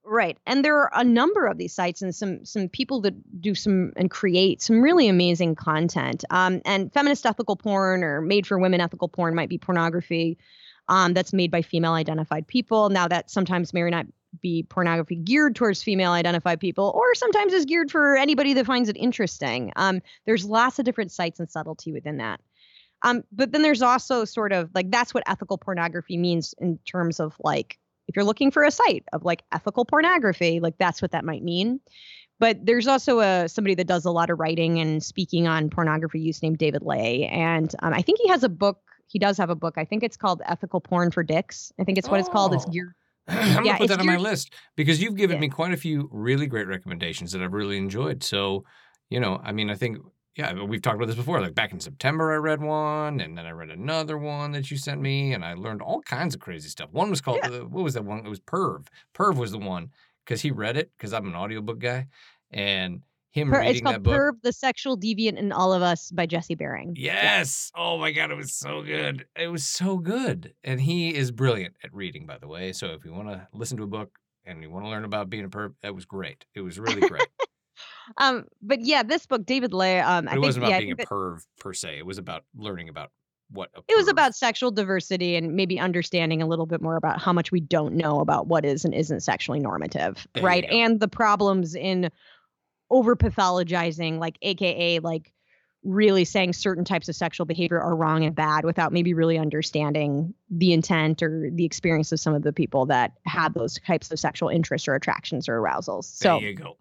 [0.05, 0.37] Right.
[0.47, 3.93] And there are a number of these sites and some some people that do some
[3.97, 6.25] and create some really amazing content.
[6.31, 10.39] Um, and feminist ethical porn or made for women ethical porn might be pornography
[10.89, 12.91] um, that's made by female identified people.
[12.91, 14.07] Now that sometimes may or not
[14.41, 18.89] be pornography geared towards female identified people or sometimes is geared for anybody that finds
[18.89, 19.73] it interesting.
[19.77, 22.41] Um, there's lots of different sites and subtlety within that.
[23.03, 27.21] Um, but then there's also sort of like that's what ethical pornography means in terms
[27.21, 31.13] of like if you're looking for a site of like ethical pornography, like that's what
[31.13, 31.81] that might mean.
[32.39, 36.21] But there's also a somebody that does a lot of writing and speaking on pornography
[36.21, 38.81] use named David Ley, and um, I think he has a book.
[39.13, 39.75] He does have a book.
[39.77, 41.71] I think it's called Ethical Porn for Dicks.
[41.79, 42.55] I think it's what it's called.
[42.55, 42.71] It's Oh.
[42.73, 42.95] geared.
[43.29, 45.43] I'm Yeah, gonna put that on my list because you've given Yeah.
[45.43, 48.23] me quite a few really great recommendations that I've really enjoyed.
[48.23, 48.65] So,
[49.11, 49.99] you know, I mean, I think
[50.35, 51.43] yeah, we've talked about this before.
[51.43, 54.79] Like back in September, I read one, and then I read another one that you
[54.79, 56.89] sent me, and I learned all kinds of crazy stuff.
[56.91, 57.51] One was called Yeah.
[57.51, 58.25] uh, what was that one?
[58.25, 58.87] It was Perv.
[59.15, 59.91] Perv was the one
[60.25, 62.07] because he read it because I'm an audiobook guy,
[62.51, 64.15] and him Per, it's reading that called book.
[64.15, 66.95] Perv: The Sexual Deviant in All of Us by Jesse Bering.
[66.97, 67.71] Yes.
[67.75, 69.27] Oh my God, it was so good.
[69.39, 70.55] It was so good.
[70.63, 72.73] And he is brilliant at reading, by the way.
[72.73, 75.29] So if you want to listen to a book and you want to learn about
[75.31, 76.45] being a perv, that was great.
[76.55, 77.27] It was really great.
[78.19, 80.01] Um, but yeah, this book, David Ley.
[80.01, 81.99] Um, But I it think wasn't about yeah, being a think that- perv per se.
[81.99, 83.11] It was about learning about
[83.51, 87.33] what it was about sexual diversity and maybe understanding a little bit more about how
[87.35, 91.09] much we don't know about what is and isn't sexually normative There right and the
[91.09, 92.11] problems in
[92.93, 95.33] over pathologizing like aka like
[95.83, 100.33] really saying certain types of sexual behavior are wrong and bad without maybe really understanding
[100.49, 104.21] the intent or the experience of some of the people that have those types of
[104.21, 106.77] sexual interests or attractions or arousals So There you go.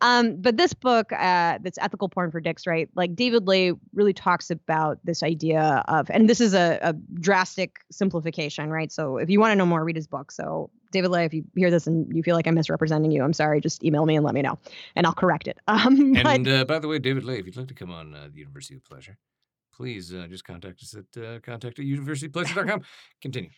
[0.00, 2.88] Um, but this book, uh, that's ethical porn for dicks, right?
[2.94, 7.78] Like David Ley really talks about this idea of, and this is a, a drastic
[7.90, 8.90] simplification, right?
[8.92, 10.30] So if you want to know more, read his book.
[10.32, 13.32] So David Ley, if you hear this and you feel like I'm misrepresenting you, I'm
[13.32, 13.60] sorry.
[13.60, 14.58] Just email me and let me know,
[14.94, 15.58] and I'll correct it.
[15.68, 18.14] Um, but, And uh, by the way, David Ley, if you'd like to come on
[18.14, 19.18] uh, the University of Pleasure,
[19.74, 22.82] please uh, just contact us at uh, contact at universitypleasure.com.
[23.20, 23.50] Continue.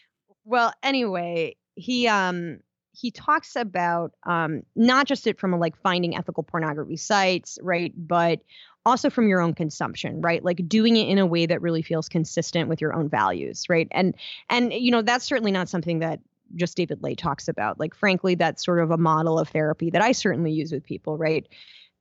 [0.44, 2.58] well, anyway, he um
[2.92, 8.40] he talks about um not just it from like finding ethical pornography sites, right, but
[8.86, 10.42] also from your own consumption, right?
[10.42, 13.88] Like doing it in a way that really feels consistent with your own values, right?
[13.90, 14.14] And
[14.48, 16.20] and you know that's certainly not something that
[16.54, 17.78] just David Ley talks about.
[17.78, 21.16] Like frankly, that's sort of a model of therapy that I certainly use with people,
[21.18, 21.46] right?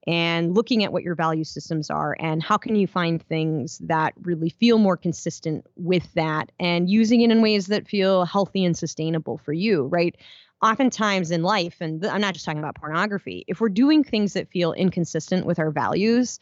[0.07, 4.13] And looking at what your value systems are and how can you find things that
[4.21, 8.77] really feel more consistent with that and using it in ways that feel healthy and
[8.77, 10.15] sustainable for you right?
[10.63, 14.49] Oftentimes in life and i'm not just talking about pornography if we're doing things that
[14.49, 16.39] feel inconsistent with our values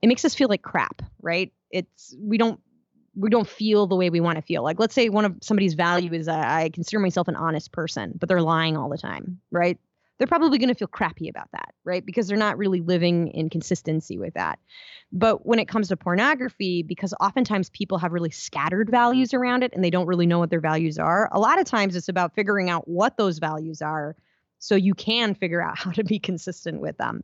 [0.00, 1.52] it makes us feel like crap right?
[1.70, 2.60] It's we don't
[3.14, 4.62] we don't feel the way we want to feel.
[4.62, 8.12] Like let's say one of somebody's value is uh, i consider myself an honest person
[8.18, 9.78] but they're lying all the time right
[10.18, 12.04] they're probably going to feel crappy about that, right?
[12.04, 14.58] Because they're not really living in consistency with that.
[15.12, 19.72] But when it comes to pornography, because oftentimes people have really scattered values around it
[19.72, 22.34] and they don't really know what their values are, a lot of times it's about
[22.34, 24.16] figuring out what those values are
[24.58, 27.22] so you can figure out how to be consistent with them.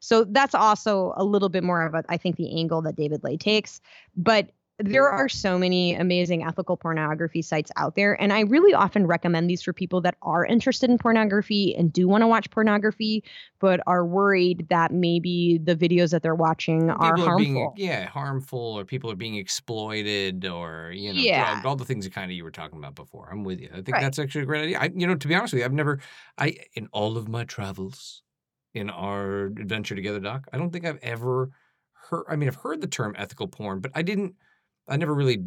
[0.00, 3.22] So that's also a little bit more of a, I think, the angle that David
[3.24, 3.80] Ley takes.
[4.16, 9.06] But there are so many amazing ethical pornography sites out there and i really often
[9.06, 13.24] recommend these for people that are interested in pornography and do want to watch pornography
[13.58, 18.06] but are worried that maybe the videos that they're watching are People harmful being yeah
[18.06, 21.46] harmful, or people are being exploited, or you know Yeah.
[21.46, 23.28] drugged, all the things that kind of you were talking about before.
[23.32, 23.70] I'm with you.
[23.72, 24.00] I think Right.
[24.02, 24.78] that's actually a great idea.
[24.78, 26.00] I, you know, to be honest with you, I've never,
[26.38, 28.22] I in all of my travels,
[28.74, 31.50] in our adventure together, Doc, I don't think I've ever
[31.92, 32.24] heard.
[32.28, 34.36] I mean, I've heard the term ethical porn, but I didn't.
[34.88, 35.42] I never really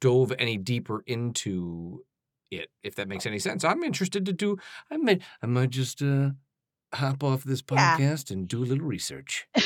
[0.00, 2.04] dove any deeper into
[2.50, 2.68] it.
[2.82, 4.56] If that makes any sense, I'm interested to do.
[4.90, 5.22] I might.
[5.42, 6.30] I might just uh,
[6.92, 7.96] hop off this Yeah.
[7.96, 9.46] podcast and do a little research.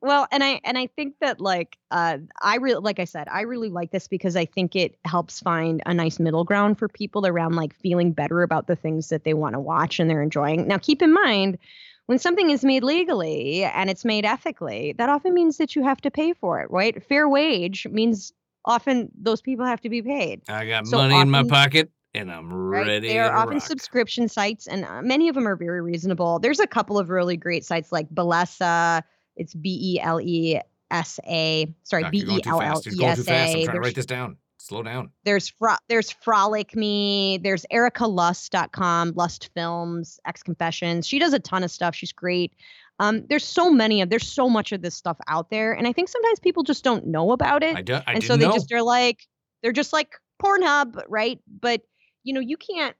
[0.00, 3.42] well and i and i think that like uh i really like i said i
[3.42, 7.26] really like this because i think it helps find a nice middle ground for people
[7.26, 10.66] around like feeling better about the things that they want to watch and they're enjoying
[10.68, 11.58] now keep in mind
[12.06, 16.00] when something is made legally and it's made ethically that often means that you have
[16.00, 18.32] to pay for it right fair wage means
[18.64, 22.30] often those people have to be paid I got So money in my pocket and
[22.30, 22.86] I'm right?
[22.86, 23.08] ready.
[23.08, 23.66] They are often rock.
[23.66, 26.38] subscription sites, and uh, many of them are very reasonable.
[26.38, 29.02] There's a couple of really great sites like Bellesa.
[29.36, 30.60] It's B E L E
[30.90, 31.72] S A.
[31.84, 32.60] Sorry, B E L.
[32.60, 33.56] L E S fast.
[33.56, 34.36] I'm trying to write this down.
[34.62, 35.10] Slow down.
[35.24, 37.36] there's Fro- there's Frolic Me.
[37.42, 41.04] There's EricaLust.com, Lust Films, X Confessions.
[41.04, 41.96] She does a ton of stuff.
[41.96, 42.52] She's great.
[43.00, 45.92] Um, there's so many of there's so much of this stuff out there, and I
[45.92, 48.52] think sometimes people just don't know about it I, do, I and so they know.
[48.52, 49.26] just are like
[49.64, 51.40] they're just like Pornhub, right?
[51.60, 51.82] But
[52.22, 52.94] you know, you can't.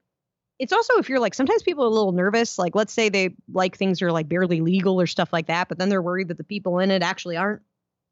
[0.59, 2.57] It's also if you're like sometimes people are a little nervous.
[2.57, 5.79] Like let's say they like things are like barely legal or stuff like that, but
[5.79, 7.61] then they're worried that the people in it actually aren't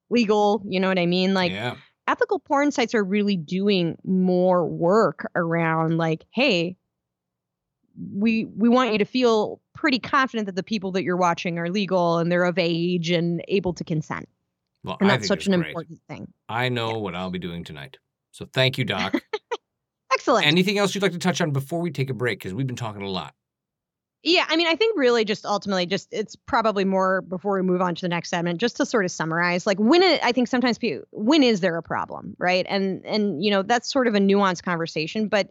[0.10, 0.64] legal.
[0.66, 1.34] You know what I mean?
[1.34, 1.76] Like yeah.
[2.12, 6.76] Ethical porn sites are really doing more work around like, hey,
[8.14, 11.70] we we want you to feel pretty confident that the people that you're watching are
[11.70, 14.28] legal and they're of age and able to consent.
[14.84, 15.68] Well, And that's such an great.
[15.70, 16.32] important thing.
[16.50, 17.98] I know what I'll be doing tonight.
[18.32, 19.14] So thank you, Doc.
[20.12, 20.46] Excellent.
[20.48, 22.40] Anything else you'd like to touch on before we take a break?
[22.40, 23.34] Because we've been talking a lot.
[24.24, 27.82] Yeah, I mean, I think really just ultimately, just it's probably more before we move
[27.82, 30.48] on to the next segment, just to sort of summarize, like when it, I think
[30.48, 32.66] sometimes people, when is there a problem, right?
[32.70, 35.50] And and you know that's sort of a nuanced conversation, but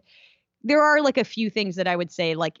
[0.63, 2.59] there are like a few things that I would say like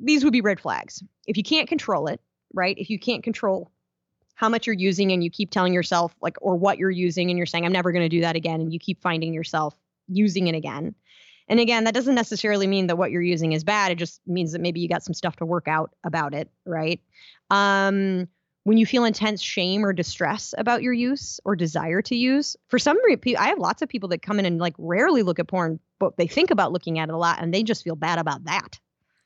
[0.00, 2.20] these would be red flags if you can't control it,
[2.54, 2.78] right?
[2.78, 3.72] If you can't control
[4.34, 7.36] how much you're using and you keep telling yourself like or what you're using and
[7.38, 9.74] you're saying I'm never going to do that again, and you keep finding yourself
[10.06, 10.94] using it again.
[11.48, 13.92] And again, that doesn't necessarily mean that what you're using is bad.
[13.92, 17.00] It just means that maybe you got some stuff to work out about it, right?
[17.50, 18.28] Um,
[18.64, 22.80] when you feel intense shame or distress about your use or desire to use, for
[22.80, 25.46] some reason, I have lots of people that come in and like rarely look at
[25.46, 28.18] porn, but they think about looking at it a lot and they just feel bad
[28.18, 28.80] about that.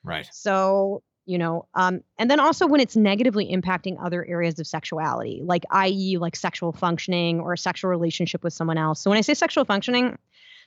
[0.05, 0.29] Right.
[0.31, 5.41] So, you know, um, and then also when it's negatively impacting other areas of sexuality,
[5.43, 9.01] like i.e., like sexual functioning or a sexual relationship with someone else.
[9.01, 10.19] So when I say sexual functioning,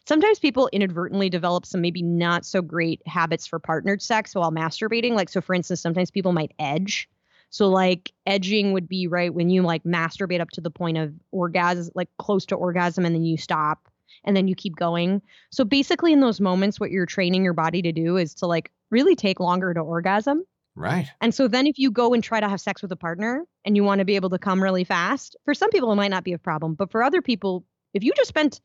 [0.08, 5.13] sometimes people inadvertently develop some maybe not so great habits for partnered sex while masturbating.
[5.13, 7.10] Like, so for instance, sometimes people might edge.
[7.50, 11.13] So like edging would be right when you like masturbate up to the point of
[11.32, 13.88] orgasm, like close to orgasm, and then you stop
[14.23, 15.21] and then you keep going.
[15.52, 18.71] So basically, in those moments, what you're training your body to do is to like
[18.90, 20.44] really take longer to orgasm.
[20.75, 21.08] Right.
[21.21, 23.75] And so then if you go and try to have sex with a partner and
[23.75, 26.23] you want to be able to come really fast, for some people it might not
[26.23, 27.63] be a problem, but for other people,
[27.94, 28.60] if you just spent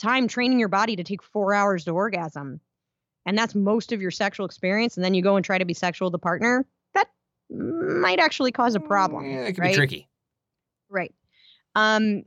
[0.00, 2.60] time training your body to take 4 hours to orgasm
[3.26, 5.74] and that's most of your sexual experience and then you go and try to be
[5.74, 7.08] sexual with a partner, that
[7.50, 9.24] might actually cause a problem.
[9.24, 9.72] Yeah, it could right?
[9.72, 10.08] be tricky.
[10.88, 11.14] Right.
[11.74, 12.22] Um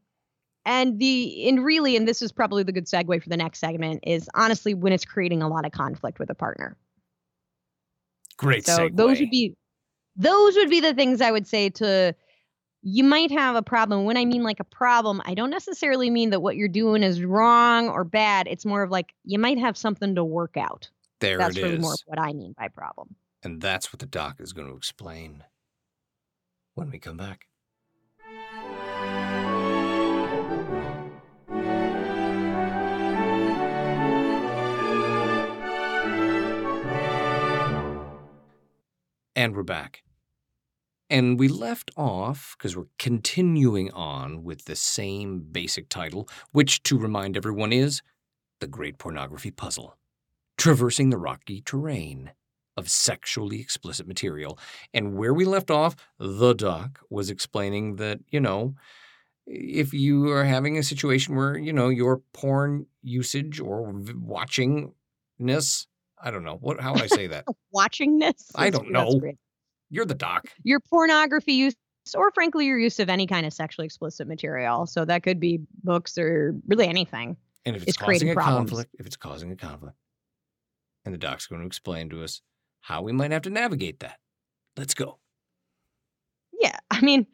[0.65, 4.01] and the and really and this is probably the good segue for the next segment
[4.05, 6.77] is honestly when it's creating a lot of conflict with a partner.
[8.37, 8.95] Great So segue.
[8.95, 9.55] those would be
[10.15, 12.15] those would be the things I would say to
[12.85, 14.03] you might have a problem.
[14.03, 17.23] When I mean like a problem, I don't necessarily mean that what you're doing is
[17.23, 18.45] wrong or bad.
[18.49, 20.89] It's more of like you might have something to work out.
[21.21, 21.81] there That's it really is.
[21.81, 23.15] more of what I mean by problem.
[23.41, 25.45] And that's what the doc is going to explain
[26.75, 27.47] when we come back.
[39.35, 40.03] And we're back.
[41.13, 46.97] And we left off because we're continuing on with the same basic title, which, to
[46.97, 48.01] remind everyone, is
[48.61, 49.95] The Great Pornography Puzzle
[50.57, 52.31] Traversing the Rocky Terrain
[52.75, 54.57] of Sexually Explicit Material.
[54.91, 58.73] And where we left off, the doc was explaining that, you know,
[59.45, 65.85] if you are having a situation where, you know, your porn usage or watchingness,
[66.19, 67.45] I don't know, what, how would I say that?
[67.71, 69.19] Watching this, I don't know.
[69.19, 69.37] great.
[69.93, 70.47] You're the doc.
[70.63, 71.75] Your pornography use,
[72.17, 74.87] or frankly, your use of any kind of sexually explicit material.
[74.87, 77.37] So that could be books or really anything.
[77.63, 78.71] And if it's, It's causing a problems.
[78.71, 79.95] conflict, if it's causing a conflict,
[81.05, 82.41] and the doc's going to explain to us
[82.81, 84.17] how we might have to navigate that.
[84.75, 85.19] Let's go.
[86.59, 87.27] Yeah, I mean,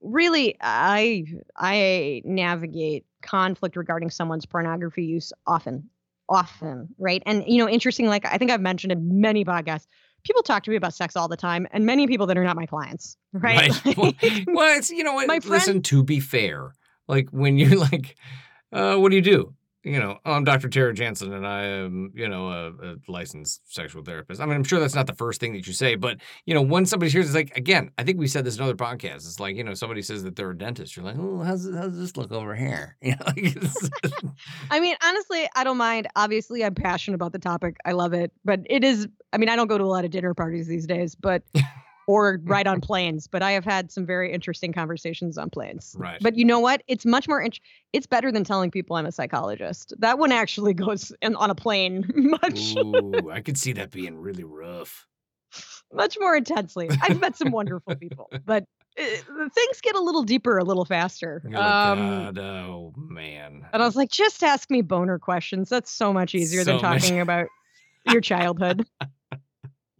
[0.00, 5.88] really, I I navigate conflict regarding someone's pornography use often,
[6.28, 7.22] often, right?
[7.24, 8.06] And you know, interesting.
[8.06, 9.86] Like I think I've mentioned in many podcasts,
[10.24, 12.56] people talk to me about sex all the time, and many people that are not
[12.56, 13.70] my clients, right?
[13.96, 14.12] well,
[14.48, 15.26] well, it's you know what.
[15.26, 16.72] My listen, to be fair,
[17.08, 18.16] like when you're like,
[18.72, 19.54] uh, what do you do?
[19.82, 20.68] You know, oh, I'm Dr.
[20.68, 24.38] Tara Jansen, and I am, you know, a, a licensed sexual therapist.
[24.38, 26.60] I mean, I'm sure that's not the first thing that you say, but you know,
[26.60, 29.26] when somebody hears, it's like, again, I think we said this in other podcasts.
[29.26, 30.96] It's like, you know, somebody says that they're a dentist.
[30.96, 32.96] You're like, oh, how's how's this look over here?
[33.10, 33.56] You know, like,
[34.70, 36.08] I mean, honestly, I don't mind.
[36.14, 37.78] Obviously, I'm passionate about the topic.
[37.86, 39.08] I love it, but it is.
[39.32, 41.42] I mean, I don't go to a lot of dinner parties these days, but
[42.08, 43.26] or ride on planes.
[43.28, 45.94] But I have had some very interesting conversations on planes.
[45.98, 46.18] Right.
[46.20, 46.82] But you know what?
[46.88, 47.40] It's much more.
[47.40, 47.60] Int-
[47.92, 49.92] it's better than telling people I'm a psychologist.
[49.98, 52.10] That one actually goes in, on a plane
[52.42, 55.06] much Ooh, I could see that being really rough.
[55.92, 56.88] much more intensely.
[57.02, 58.64] I've met some wonderful people, but
[58.98, 59.02] uh,
[59.54, 61.42] things get a little deeper, a little faster.
[61.48, 61.98] You're Um,
[62.34, 63.64] God, oh man.
[63.72, 65.68] And I was like, just ask me boner questions.
[65.68, 67.46] That's so much easier than So much- talking about
[68.10, 68.86] your childhood.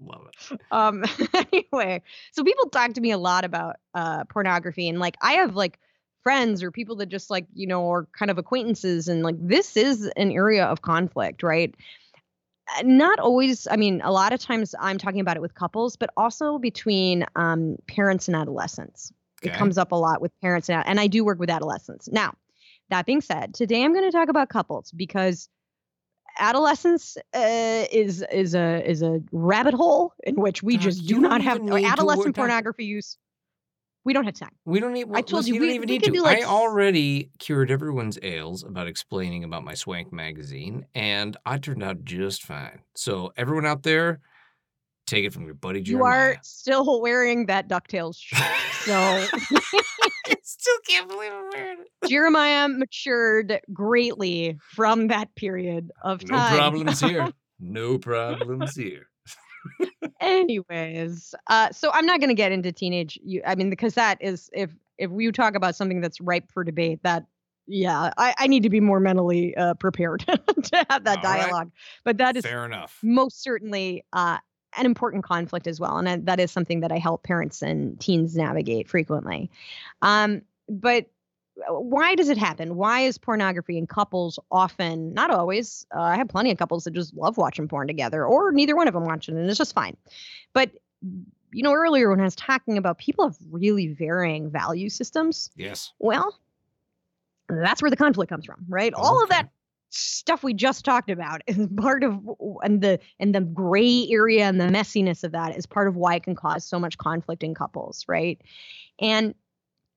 [0.01, 0.61] Love it.
[0.71, 1.05] Um,
[1.53, 5.57] anyway, so people talk to me a lot about uh, pornography, and like I have
[5.57, 5.79] like
[6.23, 9.77] friends or people that just like you know are kind of acquaintances, and like this
[9.77, 11.75] is an area of conflict, right?
[12.79, 13.69] Uh, Not always.
[13.71, 17.27] I mean, a lot of times I'm talking about it with couples, but also between
[17.37, 19.13] um, parents and adolescents.
[19.43, 22.11] It comes up a lot with parents and and I do work with adolescents.
[22.11, 22.35] Now,
[22.91, 25.49] that being said, today I'm going to talk about couples because
[26.39, 31.21] adolescence uh, is is a is a rabbit hole in which we God, just do
[31.21, 33.17] don't have to adolescent pornography use.
[34.03, 34.57] We don't have time.
[34.65, 35.09] We don't need.
[35.13, 36.11] I told listen, you, don't even we need to.
[36.11, 41.59] do, like, I already cured everyone's ails about explaining about my Swank magazine, and I
[41.59, 42.81] turned out just fine.
[42.97, 44.21] So everyone out there,
[45.07, 48.41] take it from your buddy You are still wearing that Ducktales shirt,
[48.85, 49.27] so
[50.33, 52.09] I still can't believe I'm wearing it.
[52.09, 56.53] Jeremiah matured greatly from that period of No time.
[56.53, 57.29] No problems here.
[57.59, 59.07] No problems here.
[60.21, 63.19] Anyways, uh, so I'm not going to get into teenage.
[63.23, 66.65] You, I mean, because that is if if we talk about something that's ripe for
[66.65, 67.25] debate, that
[67.67, 71.41] yeah, I, I need to be more mentally uh, prepared to have that All right.
[71.43, 71.71] dialogue.
[72.05, 72.99] But that is Fair enough.
[73.03, 74.39] most certainly uh,
[74.77, 77.99] an important conflict as well, and I- that is something that I help parents and
[78.01, 79.51] teens navigate frequently.
[80.03, 81.07] Um, but
[81.69, 82.77] uh, why does it happen?
[82.77, 85.87] Why is pornography in couples often, not always?
[85.95, 88.89] Uh, I have plenty of couples that just love watching porn together, or neither one
[88.89, 89.97] of them watching, it, and it's just fine.
[90.53, 90.71] But
[91.53, 95.93] you know, earlier when I was talking about people have really varying value systems, Yes.
[95.99, 96.39] well,
[97.49, 98.95] that's where the conflict comes from, right?
[98.95, 99.51] All of that
[99.91, 102.19] stuff we just talked about is part of
[102.63, 106.17] and the and the gray area and the messiness of that is part of why
[106.17, 108.41] it can cause so much conflict in couples, right?
[109.01, 109.35] And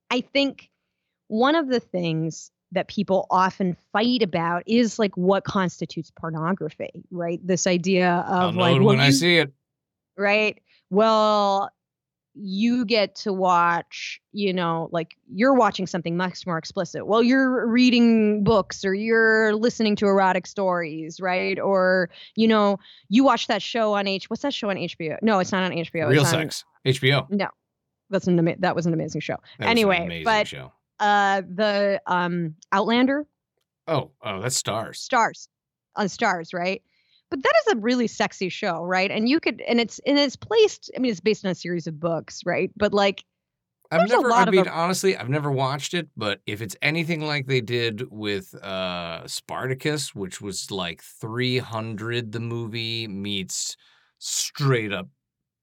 [0.09, 0.69] I think
[1.27, 7.39] one of the things that people often fight about is like what constitutes pornography, right?
[7.45, 9.53] This idea I'll of know like when I see it.
[10.17, 10.59] right?
[10.89, 11.69] well,
[12.35, 17.05] you get to watch, you know, like you're watching something much more explicit.
[17.05, 21.59] Well, you're reading books or you're listening to erotic stories, right?
[21.59, 22.77] Or, you know,
[23.09, 24.29] you watch that show on H.
[24.29, 25.17] What's that show on HBO?
[25.21, 26.09] No, it's not on HBO.
[26.09, 26.65] Real it's sex.
[26.85, 27.29] HBO.
[27.29, 27.47] No,
[28.09, 29.37] that's an ama- that was an amazing show.
[29.59, 30.71] That anyway, amazing but show.
[30.99, 33.27] uh, the um Outlander
[33.87, 34.99] Oh, oh, that's stars.
[34.99, 35.49] stars
[35.95, 36.81] on stars, right?
[37.33, 39.09] But that is a really sexy show, right?
[39.09, 40.91] And you could, and it's and it's placed.
[40.95, 42.69] I mean, it's based on a series of books, right?
[42.77, 43.23] But like,
[43.89, 44.31] I've never.
[44.31, 46.09] I mean, a- honestly, I've never watched it.
[46.15, 52.39] But if it's anything like they did with uh Spartacus, which was like 300, the
[52.39, 53.77] movie meets
[54.19, 55.07] straight up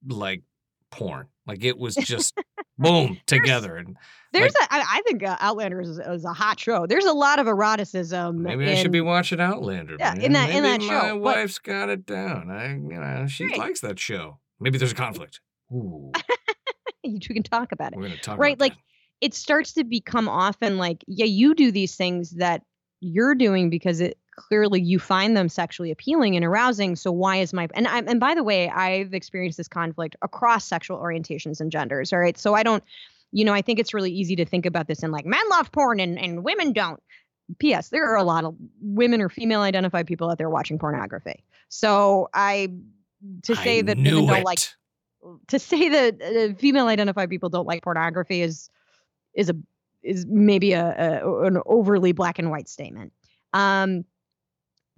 [0.09, 0.43] like
[0.91, 1.29] porn.
[1.51, 2.39] Like it was just
[2.79, 3.97] boom together, and
[4.33, 4.63] there's a.
[4.73, 6.87] I, I think uh, Outlander is, is a hot show.
[6.87, 8.37] There's a lot of eroticism.
[8.45, 9.97] maybe I should be watching Outlander.
[9.99, 10.23] Yeah, man.
[10.23, 12.51] in that- in that my show, but- wife's got it down.
[12.53, 13.59] I, you know, she Right.
[13.59, 14.39] likes that show.
[14.61, 15.41] Maybe there's a conflict.
[15.73, 16.13] Ooh,
[17.03, 17.97] You two can talk about it.
[17.99, 18.81] we're gonna talk Right, like, that.
[19.21, 22.63] It starts to become often like, yeah, you do these things that
[23.01, 26.97] you're doing because it clearly you find them sexually appealing and arousing.
[26.97, 30.65] So why is my and I and by the way, I've experienced this conflict across
[30.65, 32.13] sexual orientations and genders.
[32.13, 32.83] All right, so I don't,
[33.33, 35.71] you know, I think it's really easy to think about this in like men love
[35.73, 37.03] porn and and women don't.
[37.59, 37.89] P.S.
[37.89, 41.43] There are a lot of women or female identified people out there watching pornography.
[41.69, 42.69] So I
[43.43, 44.45] to say I that women don't it.
[44.45, 44.59] like
[45.49, 48.71] to say that uh, female identified people don't like pornography is
[49.35, 49.57] is a
[50.03, 53.13] is maybe a, a an overly black and white statement.
[53.53, 54.05] Um,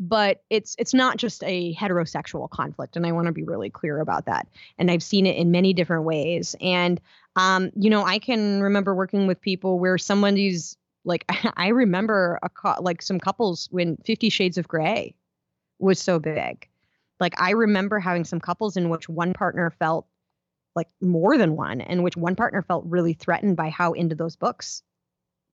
[0.08, 4.00] but it's it's not just a heterosexual conflict, and I want to be really clear
[4.00, 4.48] about that.
[4.76, 6.56] And I've seen it in many different ways.
[6.60, 7.00] And
[7.36, 11.24] um, you know, I can remember working with people where somebody's like,
[11.56, 15.14] I remember a cou- like some couples when Fifty Shades of Grey
[15.78, 16.68] was so big.
[17.20, 20.08] Like I remember having some couples in which one partner felt
[20.74, 24.34] like more than one, and which one partner felt really threatened by how into those
[24.34, 24.82] books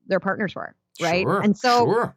[0.08, 1.22] their partners were, right?
[1.22, 2.16] Sure, and so sure.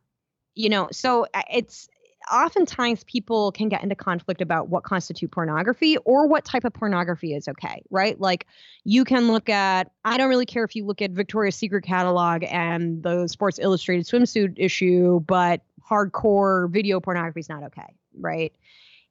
[0.55, 1.89] you know, so uh, it's
[2.31, 7.33] oftentimes people can get into conflict about what constitute pornography or what type of pornography
[7.33, 8.19] is okay, right?
[8.19, 8.47] Like
[8.83, 12.43] you can look at, I don't really care if you look at Victoria's Secret catalog
[12.43, 18.53] and the Sports Illustrated swimsuit issue, but hardcore video pornography is not okay, right?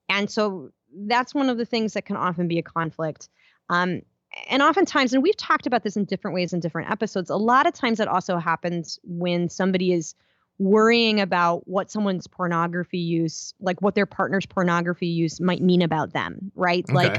[0.08, 3.28] And so that's one of the things that can often be a conflict.
[3.68, 4.02] Um,
[4.48, 7.66] and oftentimes, and we've talked about this in different ways in different episodes, a lot
[7.66, 10.14] of times that also happens when somebody is
[10.59, 16.12] worrying about what someone's pornography use, like what their partner's pornography use might mean about
[16.12, 16.88] them, right?
[16.92, 17.18] Like,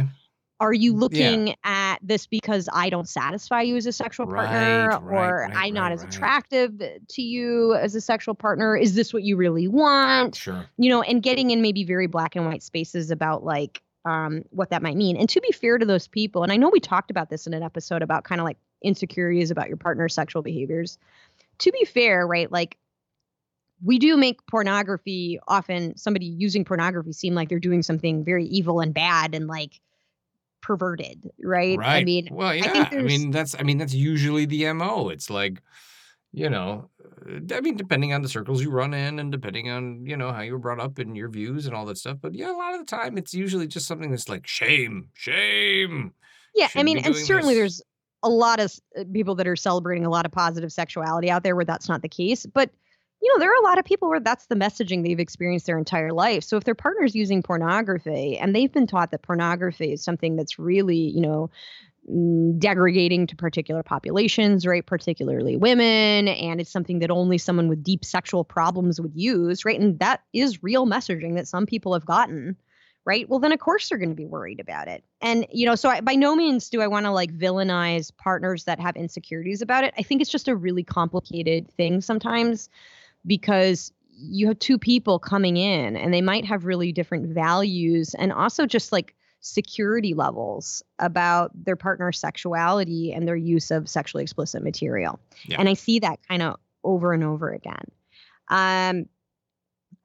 [0.59, 5.01] are you looking at this because I don't satisfy you as a sexual partner, Right,
[5.01, 8.77] or right, I'm not as attractive to you as a sexual partner?
[8.77, 10.35] Is this what you really want?
[10.35, 10.65] Sure.
[10.77, 14.69] you know, and getting in maybe very black and white spaces about like um, what
[14.69, 15.17] that might mean.
[15.17, 17.53] And to be fair to those people, and I know we talked about this in
[17.53, 20.97] an episode about kind of like insecurities about your partner's sexual behaviors.
[21.59, 22.51] To be fair, right?
[22.51, 22.77] Like
[23.83, 28.79] we do make pornography often somebody using pornography seem like they're doing something very evil
[28.79, 29.79] and bad and like
[30.61, 31.77] perverted, right?
[31.77, 31.97] Right.
[31.97, 32.71] I mean, well, yeah.
[32.71, 33.55] think I, mean, that's.
[33.59, 35.09] I mean, that's usually the mo.
[35.09, 35.61] It's like,
[36.31, 36.89] you know,
[37.29, 40.31] uh, I mean, depending on the circles you run in, and depending on you know
[40.31, 42.17] how you were brought up and your views and all that stuff.
[42.21, 46.13] But yeah, a lot of the time, it's usually just something that's like shame, shame.
[46.55, 47.61] Yeah, I shouldn't mean, and certainly this.
[47.61, 47.81] there's
[48.23, 51.55] a lot of uh, people that are celebrating a lot of positive sexuality out there
[51.55, 52.45] where that's not the case.
[52.45, 52.71] But
[53.23, 55.77] you know, there are a lot of people where that's the messaging they've experienced their
[55.77, 56.43] entire life.
[56.43, 60.59] So if their partner's using pornography and they've been taught that pornography is something that's
[60.59, 61.49] really, you know,
[62.11, 64.85] mm, degrading to particular populations, right?
[64.85, 69.79] Particularly women, and it's something that only someone with deep sexual problems would use, right?
[69.79, 72.57] And that is real messaging that some people have gotten
[73.05, 73.27] right?
[73.27, 75.03] Well, then of course they're going to be worried about it.
[75.21, 78.63] And you know, so I, by no means do I want to like villainize partners
[78.63, 79.93] that have insecurities about it.
[79.97, 82.69] I think it's just a really complicated thing sometimes
[83.25, 88.31] because you have two people coming in and they might have really different values and
[88.31, 94.63] also just like security levels about their partner's sexuality and their use of sexually explicit
[94.63, 95.19] material.
[95.45, 95.57] Yeah.
[95.59, 97.85] And I see that kind of over and over again.
[98.49, 99.07] Um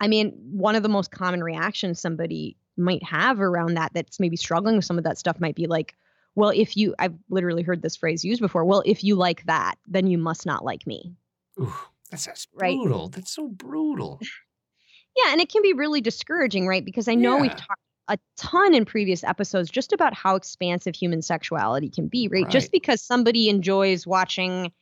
[0.01, 4.37] I mean, one of the most common reactions somebody might have around that that's maybe
[4.37, 5.97] struggling with some of that stuff might be like,
[6.35, 9.75] well, if you, I've literally heard this phrase used before, well, if you like that,
[9.89, 11.13] then you must not like me.
[11.61, 11.75] Ooh,
[12.11, 12.77] that's, that's Right.
[12.77, 13.09] brutal.
[13.09, 14.21] That's so brutal.
[15.17, 15.33] Yeah.
[15.33, 16.85] And it can be really discouraging, right?
[16.85, 21.21] Because I know we've talked a ton in previous episodes just about how expansive human
[21.21, 22.49] sexuality can be, right?
[22.49, 24.73] Just because somebody enjoys watching,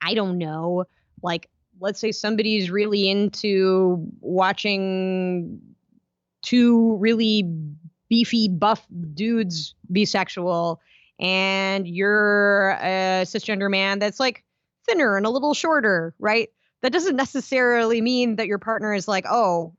[0.00, 0.84] I don't know,
[1.22, 5.60] like, let's say somebody's really into watching
[6.42, 7.44] two really
[8.08, 10.80] beefy, buff dude's be sexual
[11.20, 14.44] and you're a cisgender man that's like
[14.88, 16.48] thinner and a little shorter, right?
[16.82, 19.74] That doesn't necessarily mean that your partner is like, oh,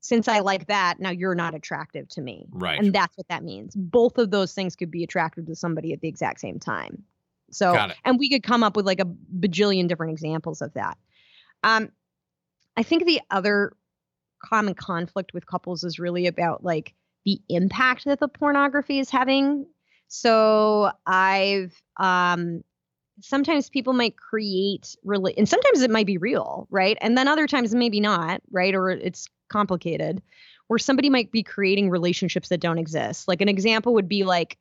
[0.00, 2.46] since I like that, now you're not attractive to me.
[2.50, 2.78] Right.
[2.78, 3.74] And that's what that means.
[3.74, 7.02] Both of those things could be attractive to somebody at the exact same time.
[7.50, 7.74] So,
[8.04, 9.06] and we could come up with like a
[9.38, 10.98] bajillion different examples of that.
[11.62, 11.90] Um,
[12.76, 13.72] I think the other
[14.44, 16.92] common conflict with couples is really about like
[17.24, 19.66] the impact that the pornography is having.
[20.08, 22.62] So I've um
[23.20, 26.98] sometimes people might create really and sometimes it might be real, right?
[27.00, 28.74] And then other times maybe not, right?
[28.74, 30.22] Or it's complicated
[30.68, 33.28] where somebody might be creating relationships that don't exist.
[33.28, 34.58] Like an example would be like,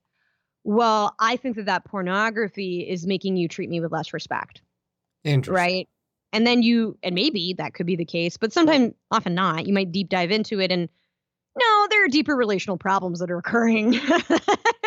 [0.63, 4.61] well, I think that that pornography is making you treat me with less respect,
[5.23, 5.53] Interesting.
[5.55, 5.89] right?
[6.31, 9.67] And then you, and maybe that could be the case, but sometimes, often not.
[9.67, 10.89] You might deep dive into it and
[11.55, 13.93] no, there are deeper relational problems that are occurring.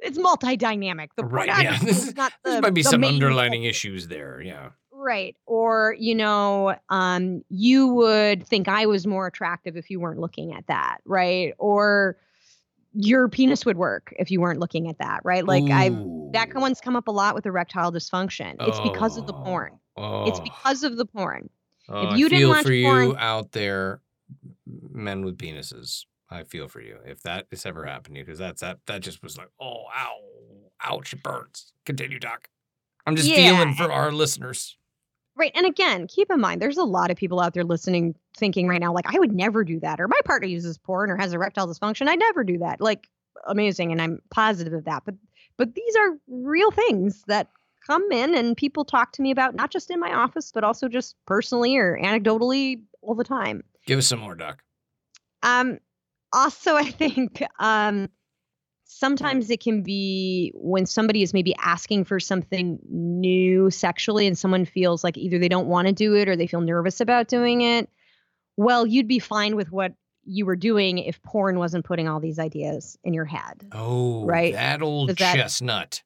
[0.00, 1.14] it's multi-dynamic.
[1.16, 1.78] The Right, yeah.
[1.78, 4.40] This is not the, There might be the some underlining issues there.
[4.40, 4.70] Yeah.
[4.92, 5.36] Right.
[5.46, 10.54] Or, you know, um, you would think I was more attractive if you weren't looking
[10.54, 11.54] at that, right?
[11.58, 12.16] Or
[12.94, 15.44] your penis would work if you weren't looking at that, right?
[15.46, 15.90] Like I
[16.32, 18.56] that one's come up a lot with erectile dysfunction.
[18.60, 19.78] It's because of the porn.
[19.96, 21.48] Oh, It's because of the porn.
[21.88, 24.00] oh, you I didn't feel watch for you out there,
[24.66, 26.04] men with penises.
[26.30, 29.00] I feel for you if that has ever happened to you because that's that that
[29.00, 30.16] just was like oh ow
[30.84, 31.72] ouch it burns.
[31.84, 32.48] Continue, doc.
[33.06, 33.36] I'm just Yeah.
[33.36, 34.76] feeling for our listeners.
[35.36, 35.52] Right.
[35.54, 38.80] And again, keep in mind there's a lot of people out there listening thinking right
[38.80, 41.66] now, like, I would never do that, or my partner uses porn or has erectile
[41.68, 42.08] dysfunction.
[42.08, 42.80] I'd never do that.
[42.80, 43.08] Like
[43.46, 43.92] amazing.
[43.92, 45.02] And I'm positive of that.
[45.04, 45.14] But
[45.56, 47.48] but these are real things that
[47.86, 50.88] come in and people talk to me about not just in my office, but also
[50.88, 53.62] just personally or anecdotally all the time.
[53.86, 54.62] Give us some more, doc.
[55.42, 55.78] Um,
[56.32, 58.08] also, I think um,
[58.84, 64.64] sometimes it can be when somebody is maybe asking for something new sexually and someone
[64.64, 67.60] feels like either they don't want to do it or they feel nervous about doing
[67.60, 67.88] it.
[68.56, 69.92] Well, you'd be fine with what
[70.24, 73.66] you were doing if porn wasn't putting all these ideas in your head.
[73.72, 74.52] Oh, Right.
[74.52, 76.02] That old that- chestnut.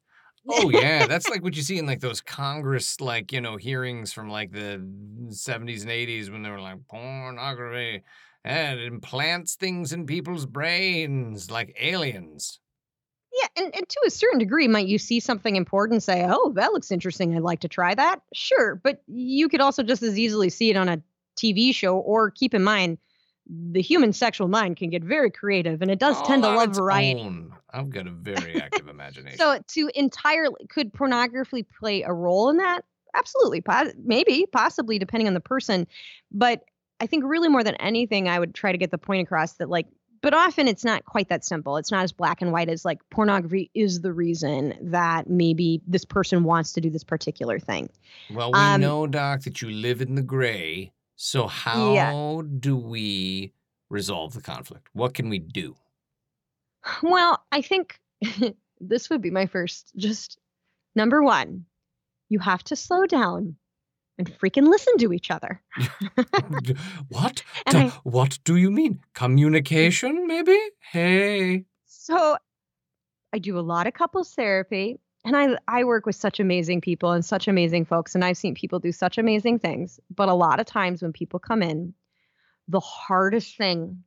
[0.49, 4.13] Oh yeah, that's like what you see in like those Congress like you know hearings
[4.13, 4.85] from like the
[5.31, 8.03] seventies and eighties when they were like pornography
[8.45, 12.59] and implants things in people's brains like aliens.
[13.35, 16.53] Yeah, and, and to a certain degree, might you see something important and say, oh,
[16.57, 17.35] that looks interesting.
[17.35, 18.21] I'd like to try that?
[18.35, 18.75] Sure.
[18.83, 21.01] But you could also just as easily see it on a
[21.41, 22.99] TV show, or keep in mind,
[23.49, 27.21] the human sexual mind can get very creative and it does tend to love variety.
[27.21, 27.53] own.
[27.73, 29.39] I've got a very active imagination.
[29.39, 32.85] So, to entirely, could pornography play a role in that?
[33.15, 33.61] Absolutely.
[33.61, 35.87] Pos- maybe, possibly, depending on the person.
[36.31, 36.65] But
[37.01, 39.69] I think really more than anything, I would try to get the point across that,
[39.69, 39.87] like,
[40.21, 41.77] but often it's not quite that simple.
[41.77, 46.05] It's not as black and white as like pornography is the reason that maybe this
[46.05, 47.89] person wants to do this particular thing.
[48.31, 50.93] well, we um, know, Doc, that you live in the gray.
[51.17, 52.53] So how Yeah.
[52.61, 53.53] do we
[53.91, 54.89] resolve the conflict?
[54.93, 55.75] What can we do?
[57.03, 57.99] Well, I think
[58.81, 59.93] this would be my first.
[59.97, 60.39] Just
[60.95, 61.65] number one,
[62.29, 63.57] you have to slow down
[64.27, 65.61] and freaking listen to each other.
[67.09, 67.43] what?
[67.67, 69.01] And Do- I- what do you mean?
[69.15, 70.59] Communication, maybe?
[70.91, 71.65] Hey.
[71.87, 72.37] So
[73.33, 77.13] I do a lot of couples therapy and I I work with such amazing people
[77.13, 80.01] and such amazing folks and I've seen people do such amazing things.
[80.15, 81.95] But a lot of times when people come in,
[82.69, 84.05] the hardest thing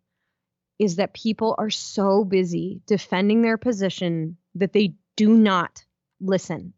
[0.78, 5.84] is that people are so busy defending their position that they do not
[6.20, 6.74] listen.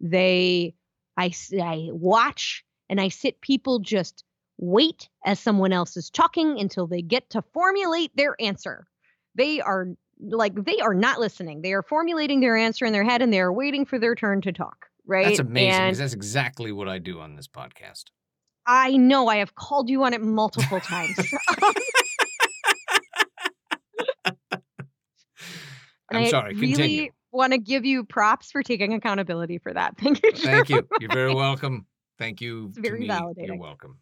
[0.00, 0.74] They
[1.16, 4.24] I, I watch and I sit people just
[4.58, 8.86] wait as someone else is talking until they get to formulate their answer.
[9.34, 9.88] They are
[10.20, 11.62] like they are not listening.
[11.62, 14.40] They are formulating their answer in their head and they are waiting for their turn
[14.42, 14.86] to talk.
[15.06, 15.26] Right.
[15.26, 18.04] That's amazing And because that's exactly what I do on this podcast.
[18.66, 21.16] I know I have called you on it multiple times.
[26.10, 26.54] Oh I'm I sorry.
[26.54, 27.10] really Continue.
[27.32, 29.96] want to give you props for taking accountability for that.
[30.00, 30.32] Thank you.
[30.32, 30.88] Thank you.
[31.00, 31.86] You're very welcome.
[32.18, 32.66] Thank you.
[32.68, 33.10] It's very me.
[33.36, 33.98] You're welcome.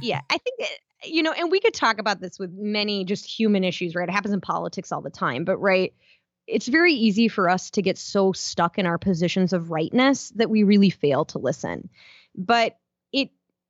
[0.00, 3.26] yeah, I think it, you know, and we could talk about this with many just
[3.26, 4.08] human issues, right?
[4.08, 5.94] It happens in politics all the time, but right,
[6.46, 10.50] it's very easy for us to get so stuck in our positions of rightness that
[10.50, 11.88] we really fail to listen.
[12.34, 12.76] But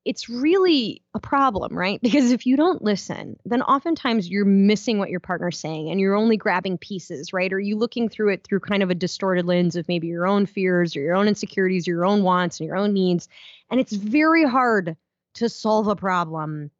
[0.04, 2.00] it's really a problem, right?
[2.10, 6.16] Because if you don't listen, then oftentimes you're missing what your partner's saying and you're
[6.16, 7.52] only grabbing pieces, right?
[7.52, 10.46] Or you looking through it through kind of a distorted lens of maybe your own
[10.46, 13.28] fears or your own insecurities, or your own wants and your own needs.
[13.70, 14.96] And it's very hard
[15.34, 16.70] to solve a problem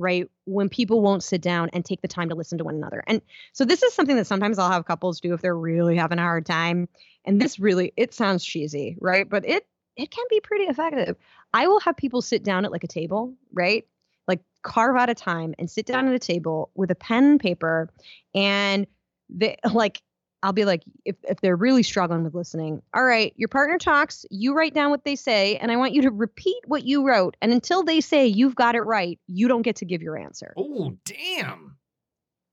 [0.00, 0.28] right?
[0.46, 3.04] When people won't sit down and take the time to listen to one another.
[3.06, 3.20] And
[3.52, 6.22] so this is something that sometimes I'll have couples do if they're really having a
[6.22, 6.88] hard time.
[7.24, 9.28] And this really it sounds cheesy, right?
[9.28, 9.66] But it
[10.00, 11.16] it can be pretty effective.
[11.52, 13.86] I will have people sit down at like a table, right?
[14.26, 17.40] Like carve out a time and sit down at a table with a pen and
[17.40, 17.90] paper
[18.34, 18.86] and
[19.28, 20.02] they like
[20.42, 24.24] I'll be like, if, if they're really struggling with listening, all right, your partner talks,
[24.30, 27.36] you write down what they say, and I want you to repeat what you wrote.
[27.42, 30.54] And until they say you've got it right, you don't get to give your answer.
[30.56, 31.76] Oh, damn.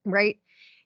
[0.03, 0.37] Right?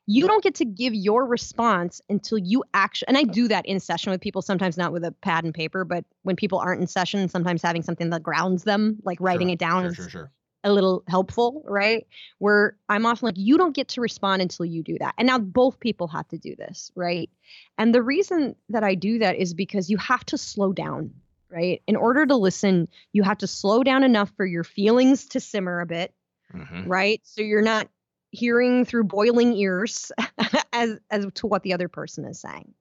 [0.07, 3.79] You don't get to give your response until you actually, and I do that in
[3.79, 6.87] session with people, sometimes not with a pad and paper, but when people aren't in
[6.87, 10.31] session, sometimes having something that grounds them, like writing Sure, it down Sure, is sure,
[10.63, 12.05] a little helpful, right?
[12.39, 15.15] Where I'm often like, you don't get to respond until you do that.
[15.17, 17.29] And now both people have to do this, right?
[17.77, 21.13] And the reason that I do that is because you have to slow down,
[21.49, 21.81] right?
[21.87, 25.79] In order to listen, you have to slow down enough for your feelings to simmer
[25.79, 26.13] a bit,
[26.53, 26.87] Mhm.
[26.87, 27.21] right?
[27.23, 27.87] So you're not
[28.31, 30.11] hearing through boiling ears
[30.73, 32.73] as as to what the other person is saying.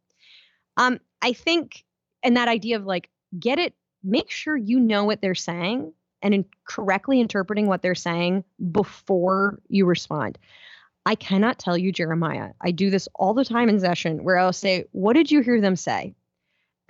[0.77, 1.85] Um, I think,
[2.23, 5.93] and that idea of like, get it, make sure you know what they're saying
[6.23, 10.39] and in correctly interpreting what they're saying before you respond.
[11.07, 12.51] I cannot tell you, Jeremiah.
[12.61, 15.61] I do this all the time in session where I'll say, What did you hear
[15.61, 16.15] them say?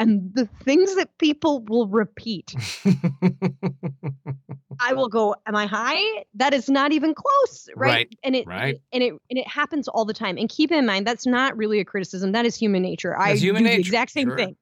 [0.01, 2.55] And the things that people will repeat,
[4.81, 6.25] I will go, Am I high?
[6.35, 7.69] That is not even close.
[7.77, 7.91] Right.
[7.91, 8.81] Right, And it right.
[8.93, 10.39] and it and it happens all the time.
[10.39, 12.33] And keep in mind, that's not really a criticism.
[12.33, 13.19] That is human nature.
[13.19, 14.37] I That's human do the exact same sure.
[14.39, 14.57] thing.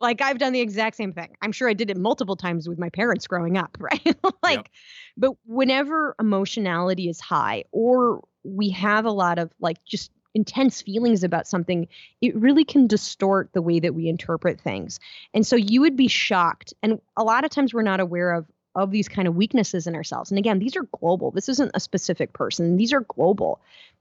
[0.00, 1.34] Like I've done the exact same thing.
[1.40, 4.16] I'm sure I did it multiple times with my parents growing up, right?
[4.42, 4.70] like,
[5.16, 11.24] but whenever emotionality is high or we have a lot of like just intense feelings
[11.24, 11.88] about something,
[12.20, 14.98] it really can distort the way that we interpret things.
[15.32, 16.74] And so you would be shocked.
[16.82, 19.94] And a lot of times we're not aware of of these kind of weaknesses in
[19.94, 20.30] ourselves.
[20.30, 21.30] And again, these are global.
[21.30, 22.76] This isn't a specific person.
[22.76, 23.60] These are global.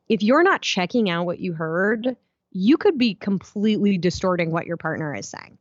[0.10, 2.16] If you're not checking out what you heard,
[2.52, 5.58] you could be completely distorting what your partner is saying.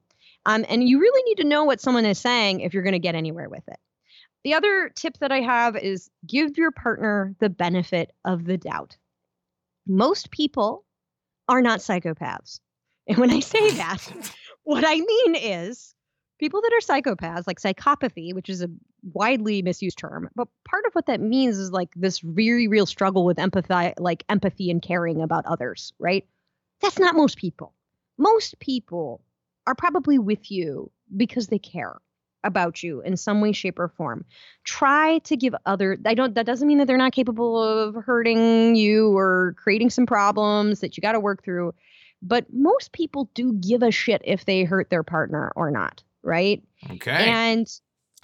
[0.47, 2.99] Um, and you really need to know what someone is saying if you're going to
[2.99, 3.79] get anywhere with it.
[4.45, 8.97] The other tip that I have is give your partner the benefit of the doubt.
[9.87, 10.85] Most people
[11.49, 12.61] are not psychopaths.
[13.07, 13.99] And when I say that,
[14.65, 15.95] what I mean is
[16.39, 18.71] people that are psychopaths, like psychopathy, which is a
[19.03, 23.25] widely misused term, but part of what that means is like this very real struggle
[23.25, 26.27] with empathy, like empathy and caring about others, right?
[26.81, 27.75] That's not most people.
[28.19, 29.25] Most people
[29.67, 32.01] are probably with you because they care
[32.45, 34.25] about you in some way shape or form
[34.65, 38.75] try to give other i don't that doesn't mean that they're not capable of hurting
[38.77, 41.73] you or creating some problems that you got to work through
[42.23, 46.63] but most people do give a shit if they hurt their partner or not right
[46.91, 47.11] Okay.
[47.11, 47.67] and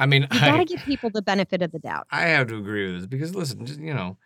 [0.00, 2.46] I mean, you got I, to give people the benefit of the doubt I have
[2.48, 4.16] to agree with this because listen, just, you know,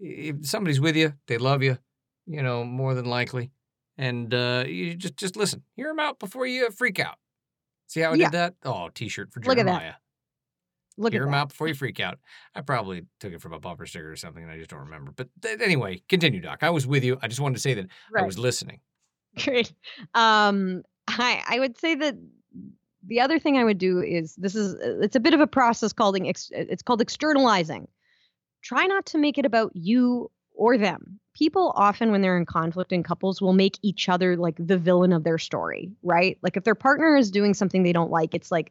[0.00, 1.78] if somebody's with you, they love you,
[2.26, 3.52] you know, more than likely,
[3.96, 7.16] and uh, you just just listen, hear them out before you freak out.
[7.90, 8.26] See how I Yeah.
[8.26, 8.54] did that?
[8.64, 9.96] Oh, T-shirt for Look at that.
[10.96, 12.20] Look hear at them out before you freak out.
[12.54, 15.10] I probably took it from a bumper sticker or something, and I just don't remember.
[15.10, 16.62] But th- anyway, continue, Doc.
[16.62, 17.18] I was with you.
[17.20, 17.86] I just wanted to say that
[18.16, 18.78] I was listening.
[19.44, 19.72] Great.
[20.14, 22.14] Um, I I would say that
[23.04, 25.92] the other thing I would do is this is it's a bit of a process
[25.92, 27.88] called ex, it's called externalizing.
[28.62, 30.30] Try not to make it about you
[30.60, 31.18] or them.
[31.34, 35.10] People often when they're in conflict in couples will make each other like the villain
[35.10, 36.36] of their story, right?
[36.42, 38.70] Like if their partner is doing something they don't like, it's like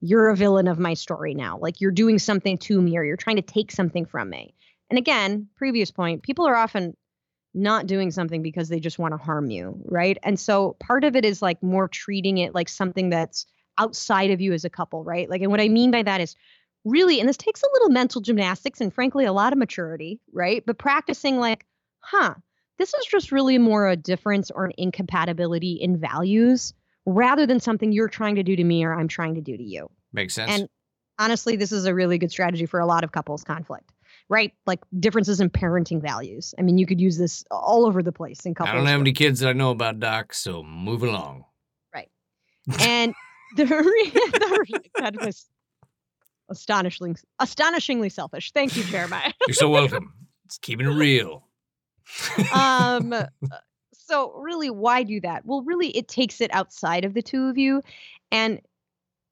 [0.00, 1.58] you're a villain of my story now.
[1.58, 4.54] Like you're doing something to me or you're trying to take something from me.
[4.88, 6.96] And again, previous point, people are often
[7.52, 10.16] not doing something because they just want to harm you, right?
[10.22, 13.44] And so part of it is like more treating it like something that's
[13.76, 15.28] outside of you as a couple, right?
[15.28, 16.36] Like, and what I mean by that is
[16.84, 20.62] really, and this takes a little mental gymnastics and frankly a lot of maturity, right?
[20.66, 21.64] But practicing like,
[22.00, 22.34] huh,
[22.78, 26.74] this is just really more a difference or an incompatibility in values
[27.04, 29.62] rather than something you're trying to do to me or I'm trying to do to
[29.62, 29.90] you.
[30.12, 30.50] Makes sense.
[30.50, 30.68] And
[31.18, 33.90] honestly, this is a really good strategy for a lot of couples conflict,
[34.28, 34.52] right?
[34.66, 36.54] Like differences in parenting values.
[36.58, 38.74] I mean, you could use this all over the place in couples.
[38.74, 40.34] I don't have any kids that I know about, Doc.
[40.34, 41.44] So move along.
[41.94, 42.10] Right.
[42.78, 43.14] And
[43.56, 45.46] the, re- the re- that was
[46.48, 48.52] astonishingly astonishingly selfish.
[48.52, 49.32] Thank you, Jeremiah.
[49.46, 50.12] You're so welcome.
[50.46, 51.44] It's keeping it real.
[52.54, 53.26] um uh,
[53.92, 57.58] so really why do that well really it takes it outside of the two of
[57.58, 57.82] you
[58.32, 58.62] and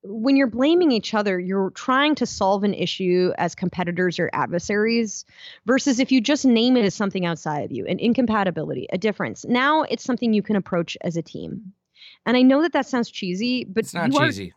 [0.02, 5.24] when you're blaming each other you're trying to solve an issue as competitors or adversaries
[5.64, 9.46] versus if you just name it as something outside of you an incompatibility a difference
[9.46, 11.72] now it's something you can approach as a team
[12.26, 14.52] and i know that that sounds cheesy but It's not you are cheesy.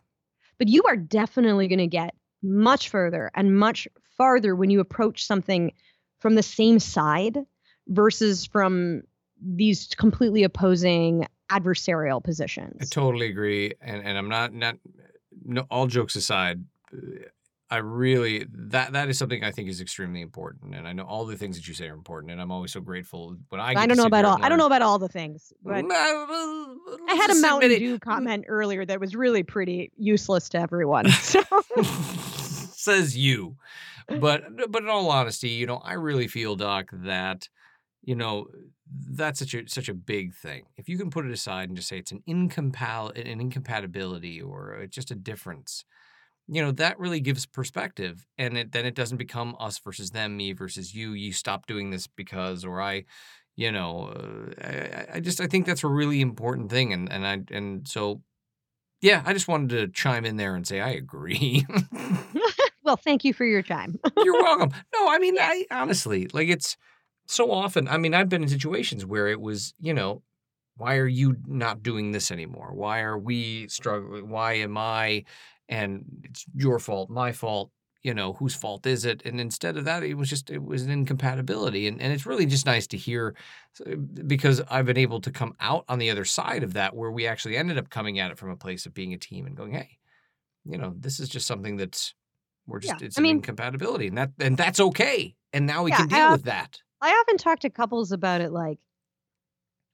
[0.58, 3.86] but you are definitely going to get much further and much
[4.16, 5.72] farther when you approach something
[6.18, 7.38] from the same side
[7.88, 9.02] versus from
[9.42, 12.78] these completely opposing adversarial positions.
[12.80, 14.76] I totally agree, and and I'm not not
[15.44, 16.64] no, all jokes aside.
[17.72, 21.24] I really that that is something I think is extremely important, and I know all
[21.24, 23.74] the things that you say are important, and I'm always so grateful when I.
[23.74, 24.34] I, don't know about all.
[24.34, 27.70] and I don't know about all the things, but I had a Mountain.
[27.78, 31.06] Dew comment earlier that was really pretty useless to everyone.
[31.20, 31.42] So
[32.80, 33.56] says you.
[34.08, 37.48] But but in all honesty, you know, I really feel, Doc, that
[38.02, 38.48] you know
[39.08, 40.64] that's such a such a big thing.
[40.76, 44.80] If you can put it aside and just say it's an incompal an incompatibility or
[44.82, 45.84] uh, just a difference,
[46.50, 50.36] you know, that really gives perspective, and it then it doesn't become us versus them,
[50.36, 51.12] me versus you.
[51.12, 53.04] You stop doing this because, or I.
[53.56, 57.12] You know, uh, I, I- I just I think that's a really important thing, and
[57.12, 58.22] and I and so,
[59.02, 61.66] yeah, I just wanted to chime in there and say I agree.
[62.84, 63.98] well, thank you for your time.
[64.16, 64.70] You're welcome.
[64.94, 66.76] No, I mean, I honestly, like it's
[67.26, 67.88] so often.
[67.88, 70.22] I mean, I've been in situations where it was, you know,
[70.76, 72.72] why are you not doing this anymore?
[72.74, 74.28] Why are we struggling?
[74.28, 75.24] Why am I?
[75.70, 77.70] And it's your fault, my fault.
[78.02, 79.20] You know, whose fault is it?
[79.26, 82.46] And instead of that, it was just it was an incompatibility, and and it's really
[82.46, 83.34] just nice to hear
[83.86, 87.10] uh, because I've been able to come out on the other side of that, where
[87.10, 89.54] we actually ended up coming at it from a place of being a team and
[89.54, 89.98] going, hey,
[90.64, 92.14] you know, this is just something that's
[92.66, 95.34] we're just Yeah, it's I an mean- incompatibility, and that and that's okay.
[95.52, 96.78] And now we Yeah, can deal with that.
[97.02, 98.78] I often talk to couples about it like,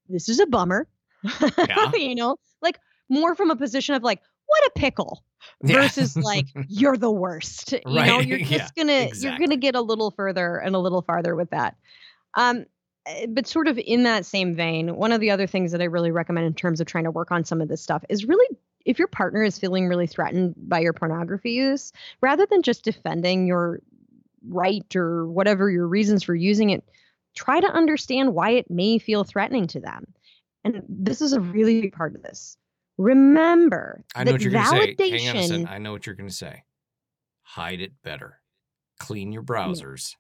[0.08, 0.86] this is a bummer.
[1.58, 1.90] Yeah.
[1.94, 5.22] you know, like more from a position of like, what a pickle
[5.62, 5.82] Yeah.
[5.82, 7.72] versus like you're the worst.
[7.72, 11.02] You know you're just yeah, gonna you're gonna get a little further and a little
[11.02, 11.76] farther with that.
[12.34, 12.66] Um,
[13.06, 15.84] eh, but sort of in that same vein, one of the other things that I
[15.84, 18.46] really recommend in terms of trying to work on some of this stuff is really
[18.84, 23.46] if your partner is feeling really threatened by your pornography use, rather than just defending
[23.46, 23.80] your
[24.48, 26.84] right or whatever your reasons for using it,
[27.34, 30.06] try to understand why it may feel threatening to them.
[30.62, 32.56] And this is a really big part of this.
[32.98, 34.96] Remember I know that what you're gonna say.
[34.98, 35.68] Hang on a second.
[35.68, 36.64] I know what you're gonna say.
[37.42, 38.40] Hide it better.
[38.98, 40.14] Clean your browsers.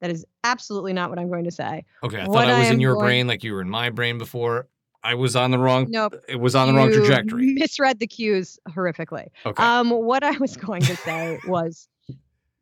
[0.00, 1.84] That is absolutely not what I'm going to say.
[2.04, 3.70] Okay, I What thought I was I in your going- brain like you were in
[3.70, 4.68] my brain before.
[5.02, 5.86] I was on the wrong.
[5.88, 6.16] Nope.
[6.28, 7.54] It was on the wrong trajectory.
[7.58, 9.28] Misread the cues horrifically.
[9.46, 9.62] Okay.
[9.62, 11.88] Um, what I was going to say was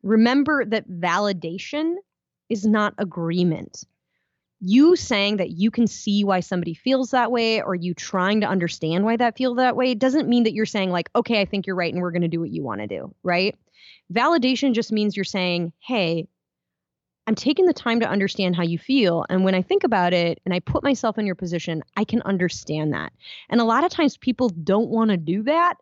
[0.03, 1.95] remember that validation
[2.49, 3.83] is not agreement.
[4.59, 8.47] You saying that you can see why somebody feels that way or you trying to
[8.47, 11.67] understand why that feel that way doesn't mean that you're saying like, okay, I think
[11.67, 13.55] you're right and we're going to do what you want to do, right?
[14.13, 16.27] Validation just means you're saying, hey,
[17.27, 19.25] I'm taking the time to understand how you feel.
[19.29, 22.21] And when I think about it and I put myself in your position, I can
[22.21, 23.13] understand that.
[23.49, 25.75] And a lot of times people don't want to do that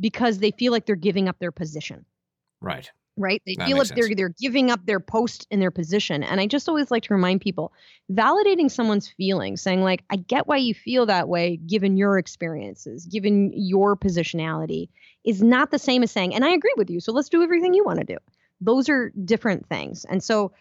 [0.00, 2.04] because they feel like they're giving up their position,
[2.60, 2.90] right.
[3.16, 3.42] Right?
[3.46, 6.22] They That feel like they're they're giving up their post and their position.
[6.22, 7.72] And I just always like to remind people,
[8.10, 13.06] validating someone's feelings, saying like, I get why you feel that way given your experiences,
[13.06, 14.88] given your positionality,
[15.24, 17.74] is not the same as saying, and I agree with you, so let's do everything
[17.74, 18.18] you want to do.
[18.60, 20.04] Those are different things.
[20.08, 20.52] And so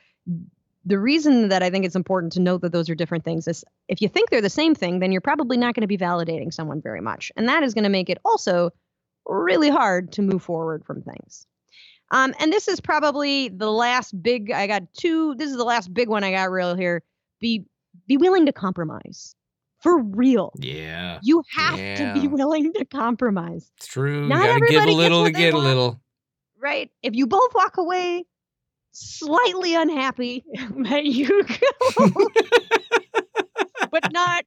[0.86, 3.66] the reason that I think it's important to note that those are different things is
[3.88, 6.54] if you think they're the same thing, then you're probably not going to be validating
[6.54, 7.32] someone very much.
[7.36, 8.72] And that is going to make it also
[9.26, 11.48] really hard to move forward from things.
[12.12, 15.94] Um, and this is probably the last big, I got two, this is the last
[15.94, 17.04] big one I got real here.
[17.40, 17.66] Be
[18.08, 19.36] be willing to compromise.
[19.82, 20.52] For real.
[20.58, 21.20] Yeah.
[21.22, 24.28] You have to be willing to compromise, It's true.
[24.28, 26.02] Not you gotta give a little to get a little.
[26.60, 26.90] right?
[27.04, 28.26] If you both walk away
[28.92, 32.08] slightly unhappy, but you go
[33.92, 34.46] but not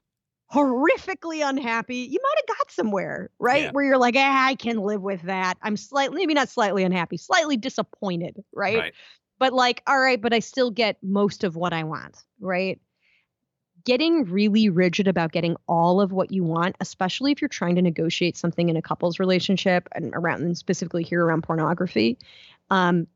[0.52, 3.64] horrifically unhappy, you might have got somewhere, right?
[3.64, 3.70] Yeah.
[3.72, 5.58] Where you're like, ah, I can live with that.
[5.62, 8.78] I'm slightly, maybe not slightly unhappy, slightly disappointed, right?
[8.78, 8.94] Right.
[9.38, 12.80] But like, all right, but I still get most of what I want, right?
[13.84, 17.82] Getting really rigid about getting all of what you want, especially if you're trying to
[17.82, 22.18] negotiate something in a couple's relationship and around, and specifically here around pornography,
[22.70, 23.06] um,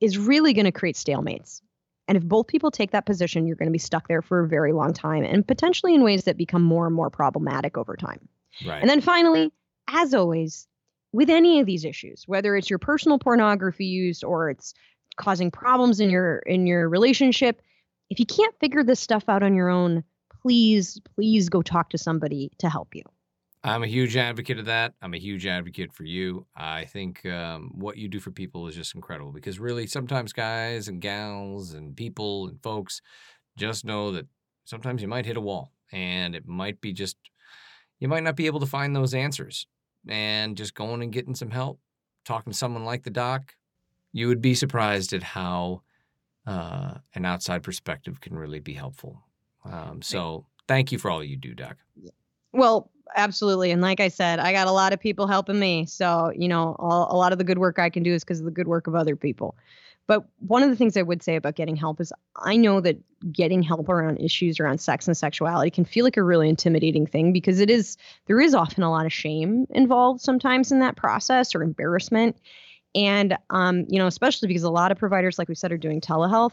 [0.00, 1.60] is really going to create stalemates.
[2.06, 4.48] And if both people take that position, you're going to be stuck there for a
[4.48, 8.28] very long time and potentially in ways that become more and more problematic over time.
[8.66, 8.80] Right.
[8.80, 9.52] And then finally,
[9.88, 10.66] as always,
[11.12, 14.74] with any of these issues, whether it's your personal pornography use or it's
[15.16, 17.62] causing problems in your in your relationship,
[18.10, 20.04] if you can't figure this stuff out on your own,
[20.42, 23.02] please, please go talk to somebody to help you.
[23.64, 24.92] I'm a huge advocate of that.
[25.00, 26.46] I'm a huge advocate for you.
[26.54, 30.88] I think um, what you do for people is just incredible because really, sometimes guys
[30.88, 33.00] and gals and people and folks
[33.56, 34.26] just know that
[34.66, 37.16] sometimes you might hit a wall and it might be just,
[38.00, 39.66] you might not be able to find those answers.
[40.06, 41.80] And just going and getting some help,
[42.26, 43.56] talking to someone like the doc,
[44.12, 45.80] you would be surprised at how
[46.46, 49.22] uh, an outside perspective can really be helpful.
[49.64, 51.78] Um, so thank you for all you do, Doc.
[52.52, 53.70] Well, absolutely.
[53.70, 55.86] And like I said, I got a lot of people helping me.
[55.86, 58.40] So, you know, all, a lot of the good work I can do is because
[58.40, 59.56] of the good work of other people.
[60.06, 62.98] But one of the things I would say about getting help is I know that
[63.32, 67.32] getting help around issues around sex and sexuality can feel like a really intimidating thing
[67.32, 67.96] because it is
[68.26, 72.36] there is often a lot of shame involved sometimes in that process or embarrassment.
[72.94, 76.00] And um, you know, especially because a lot of providers, like we said, are doing
[76.00, 76.52] telehealth.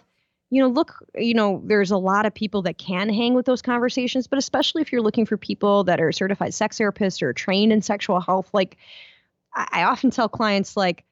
[0.52, 3.62] You know, look, you know, there's a lot of people that can hang with those
[3.62, 7.72] conversations, but especially if you're looking for people that are certified sex therapists or trained
[7.72, 8.78] in sexual health, like
[9.56, 11.06] I, often tell clients, like,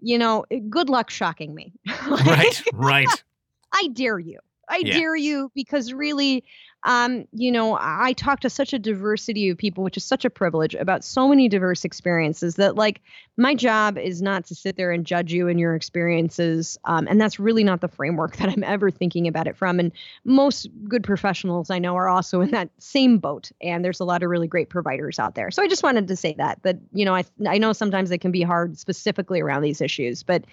[0.00, 1.72] you know, good luck shocking me.
[2.06, 3.24] right, right.
[3.72, 4.38] I dare you.
[4.68, 4.94] I Yeah.
[4.94, 6.44] dare you because really,
[6.84, 10.30] um, you know, I talk to such a diversity of people, which is such a
[10.30, 13.00] privilege about so many diverse experiences that, like,
[13.36, 16.78] my job is not to sit there and judge you and your experiences.
[16.84, 19.80] Um, and that's really not the framework that I'm ever thinking about it from.
[19.80, 19.92] And
[20.24, 23.50] most good professionals I know are also in that same boat.
[23.60, 25.50] And there's a lot of really great providers out there.
[25.50, 28.18] So I just wanted to say that, that, you know, I, I know sometimes it
[28.18, 30.44] can be hard specifically around these issues, but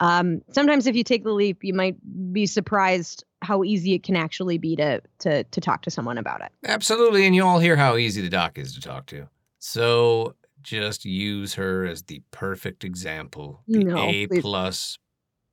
[0.00, 1.96] um, sometimes if you take the leap, you might
[2.32, 6.40] be surprised how easy it can actually be to to to talk to someone about
[6.42, 6.50] it.
[6.66, 7.26] Absolutely.
[7.26, 9.28] And you all hear how easy the doc is to talk to.
[9.58, 13.62] So just use her as the perfect example.
[13.66, 14.42] The No, A please.
[14.42, 14.98] plus,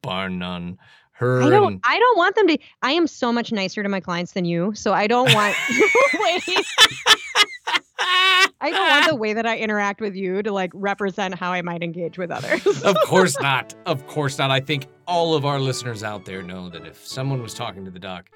[0.01, 0.77] bar none.
[1.13, 3.89] Her I don't and I don't want them to I am so much nicer to
[3.89, 5.55] my clients than you, so I don't want
[6.13, 6.43] Wait,
[8.67, 11.61] I don't want the way that I interact with you to like represent how I
[11.61, 12.65] might engage with others.
[12.83, 13.73] of course not.
[13.85, 14.51] Of course not.
[14.51, 17.91] I think all of our listeners out there know that if someone was talking to
[17.91, 18.29] the doc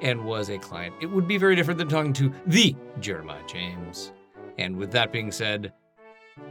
[0.00, 4.12] and was a client, it would be very different than talking to the Jeremiah James.
[4.58, 5.72] And with that being said,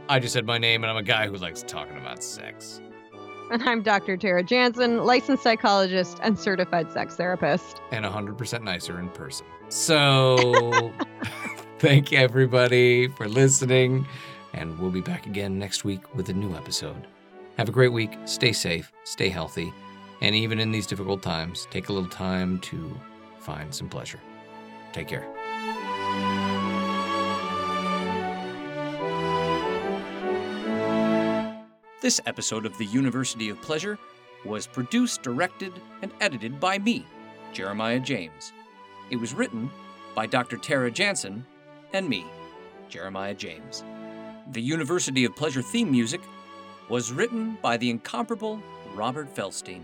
[0.08, 2.80] I just said my name and I'm a guy who likes talking about sex.
[3.50, 4.16] and I'm Dr.
[4.16, 7.80] Tara Jansen, licensed psychologist and certified sex therapist.
[7.90, 9.46] and 100% nicer in person.
[9.68, 10.92] So,
[11.82, 14.06] thank everybody for listening,
[14.52, 17.08] and we'll be back again next week with a new episode.
[17.58, 18.16] Have a great week.
[18.24, 19.72] Stay safe, stay healthy,
[20.20, 22.96] and even in these difficult times, take a little time to
[23.40, 24.20] find some pleasure.
[24.92, 25.26] Take care.
[32.00, 33.98] This episode of the University of Pleasure
[34.44, 37.04] was produced, directed, and edited by me,
[37.52, 38.52] Jeremiah James.
[39.10, 39.68] It was written
[40.14, 40.58] by Dr.
[40.58, 41.44] Tara Jansen
[41.92, 42.24] and me,
[42.88, 43.84] Jeremiah James.
[44.52, 46.20] The University of Pleasure theme music
[46.88, 48.60] was written by the incomparable
[48.94, 49.82] Robert Felstein.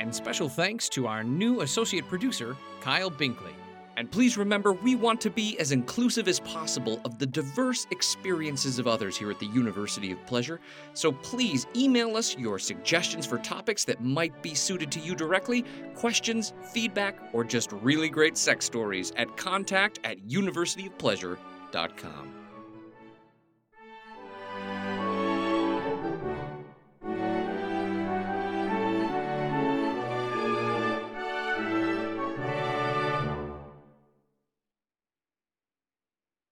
[0.00, 3.54] And special thanks to our new associate producer, Kyle Binkley.
[3.96, 8.78] And please remember, we want to be as inclusive as possible of the diverse experiences
[8.78, 10.60] of others here at the University of Pleasure.
[10.94, 15.64] So please email us your suggestions for topics that might be suited to you directly,
[15.94, 22.45] questions, feedback, or just really great sex stories at contact at universityofpleasure.com.